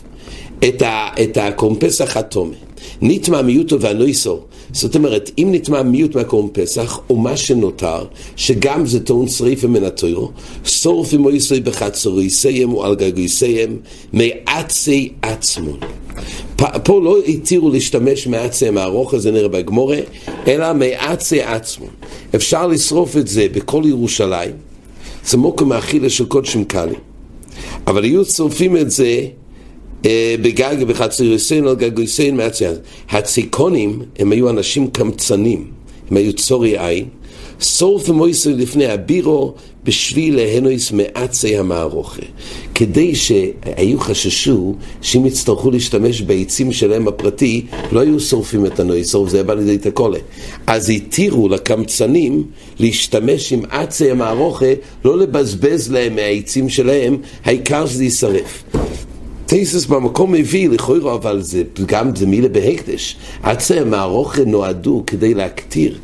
את, 0.68 0.82
ה, 0.82 1.08
את 1.24 1.38
הקומפס 1.38 2.02
החתומה. 2.02 2.56
ניטמא 3.02 3.42
מיוטו 3.42 3.82
והנויסו. 3.82 4.40
זאת 4.74 4.96
אומרת, 4.96 5.32
אם 5.38 5.50
נטמע 5.52 5.84
מיעוט 5.84 6.16
מהקורם 6.16 6.48
פסח, 6.52 7.00
או 7.10 7.18
מה 7.18 7.38
שנותר, 7.38 8.06
שגם 8.36 8.86
זה 8.86 9.00
טעון 9.00 9.28
שריפה 9.28 9.68
מן 9.68 9.84
התוירו, 9.84 10.32
שורף 10.64 11.14
עם 11.14 11.26
אויסוי 11.26 11.60
בחצוריסיים 11.60 12.74
או 12.74 12.86
על 12.86 12.96
גגויסיים, 12.96 13.80
מעצי 14.14 15.10
עצמון. 15.22 15.80
פה 16.84 17.02
לא 17.04 17.18
התירו 17.28 17.70
להשתמש 17.70 18.28
מעצי 18.28 18.70
מהרוך, 18.70 19.18
זה 19.18 19.32
נראה 19.32 19.48
בגמורה, 19.48 20.00
אלא 20.48 20.74
מעצי 20.74 21.42
עצמון. 21.42 21.90
אפשר 22.36 22.68
לשרוף 22.68 23.18
את 23.18 23.28
זה 23.28 23.48
בכל 23.52 23.84
ירושלים, 23.86 24.52
זה 25.26 25.38
מוקם 25.38 25.72
האכילה 25.72 26.10
של 26.10 26.26
קודשים 26.26 26.64
קאלי. 26.64 26.96
אבל 27.88 28.04
היו 28.04 28.26
שורפים 28.26 28.78
את 28.78 28.92
זה 28.92 29.26
בגג 30.42 30.84
בחצר 30.88 31.24
יוסיין 31.24 31.68
על 31.68 31.76
גג 31.76 32.00
יוסיין 32.00 32.38
מעצי 32.38 32.66
הציקונים 33.10 34.02
הם 34.20 34.32
היו 34.32 34.50
אנשים 34.50 34.88
קמצנים, 34.88 35.68
הם 36.12 36.18
היו 36.18 36.34
צורי 36.34 36.88
עין, 36.88 37.06
סורף 37.62 38.10
ומויסר 38.10 38.50
לפני 38.56 38.86
הבירו 38.86 39.54
בשביל 39.84 40.36
להנויס 40.36 40.92
מעצי 40.92 41.58
המערוכה. 41.58 42.22
כדי 42.76 43.16
שהיו 43.16 44.00
חששו 44.00 44.76
שאם 45.02 45.26
יצטרכו 45.26 45.72
להשתמש 45.72 46.22
בעצים 46.22 46.72
שלהם 46.72 47.08
הפרטי, 47.08 47.66
לא 47.92 48.00
היו 48.00 48.20
שורפים 48.20 48.66
את 48.66 48.80
הנויס, 48.80 49.12
שורף 49.12 49.30
זה 49.30 49.44
בא 49.44 49.54
לידי 49.54 49.78
תקולה. 49.78 50.20
אז 50.68 50.90
התירו 50.90 51.50
לקמצנים 51.50 52.44
להשתמש 52.80 53.54
עם 53.54 53.62
עצי 53.70 54.12
המערוכה, 54.12 54.74
לא 55.06 55.18
לבזבז 55.18 55.92
להם 55.92 56.16
מהעצים 56.16 56.70
שלהם, 56.70 57.18
העיקר 57.46 57.88
שזה 57.88 58.04
יישרף. 58.04 58.64
טייסס 59.50 59.86
במקום 59.86 60.32
מביא 60.32 60.70
לכאורה, 60.70 61.14
אבל 61.14 61.42
זה 61.42 61.64
גם 61.86 62.16
זה 62.16 62.26
מילה 62.26 62.48
בהקדש. 62.48 63.16
עצי 63.44 63.80
המערוכה 63.80 64.46
נועדו 64.46 65.04
כדי 65.08 65.34
להקטיר. 65.34 65.98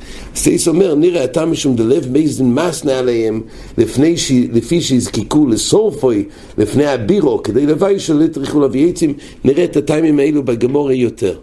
טייסס 0.44 0.68
אומר, 0.68 0.96
נראה 0.96 1.24
אתה 1.24 1.46
משום 1.46 1.76
דלב 1.76 2.12
מייזן 2.12 2.46
מסנה 2.46 3.00
עליהם 3.00 3.42
לפני 3.78 4.18
ש... 4.18 4.32
לפי 4.52 4.82
שיזקקו 4.82 5.48
לסורפוי 5.48 6.26
לפני 6.58 6.86
הבירו, 6.86 7.44
כדי 7.44 7.66
לוואי 7.66 8.00
שלא 8.00 8.24
יטריחו 8.24 8.60
להביא 8.60 8.90
עצים, 8.90 9.14
נראה 9.44 9.64
את 9.64 9.78
הטיימים 9.78 10.20
האלו 10.20 10.44
בגמורה 10.44 10.94
יותר. 10.94 11.38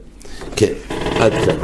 כן, 0.57 0.73
עד 1.19 1.33
כאן. 1.33 1.57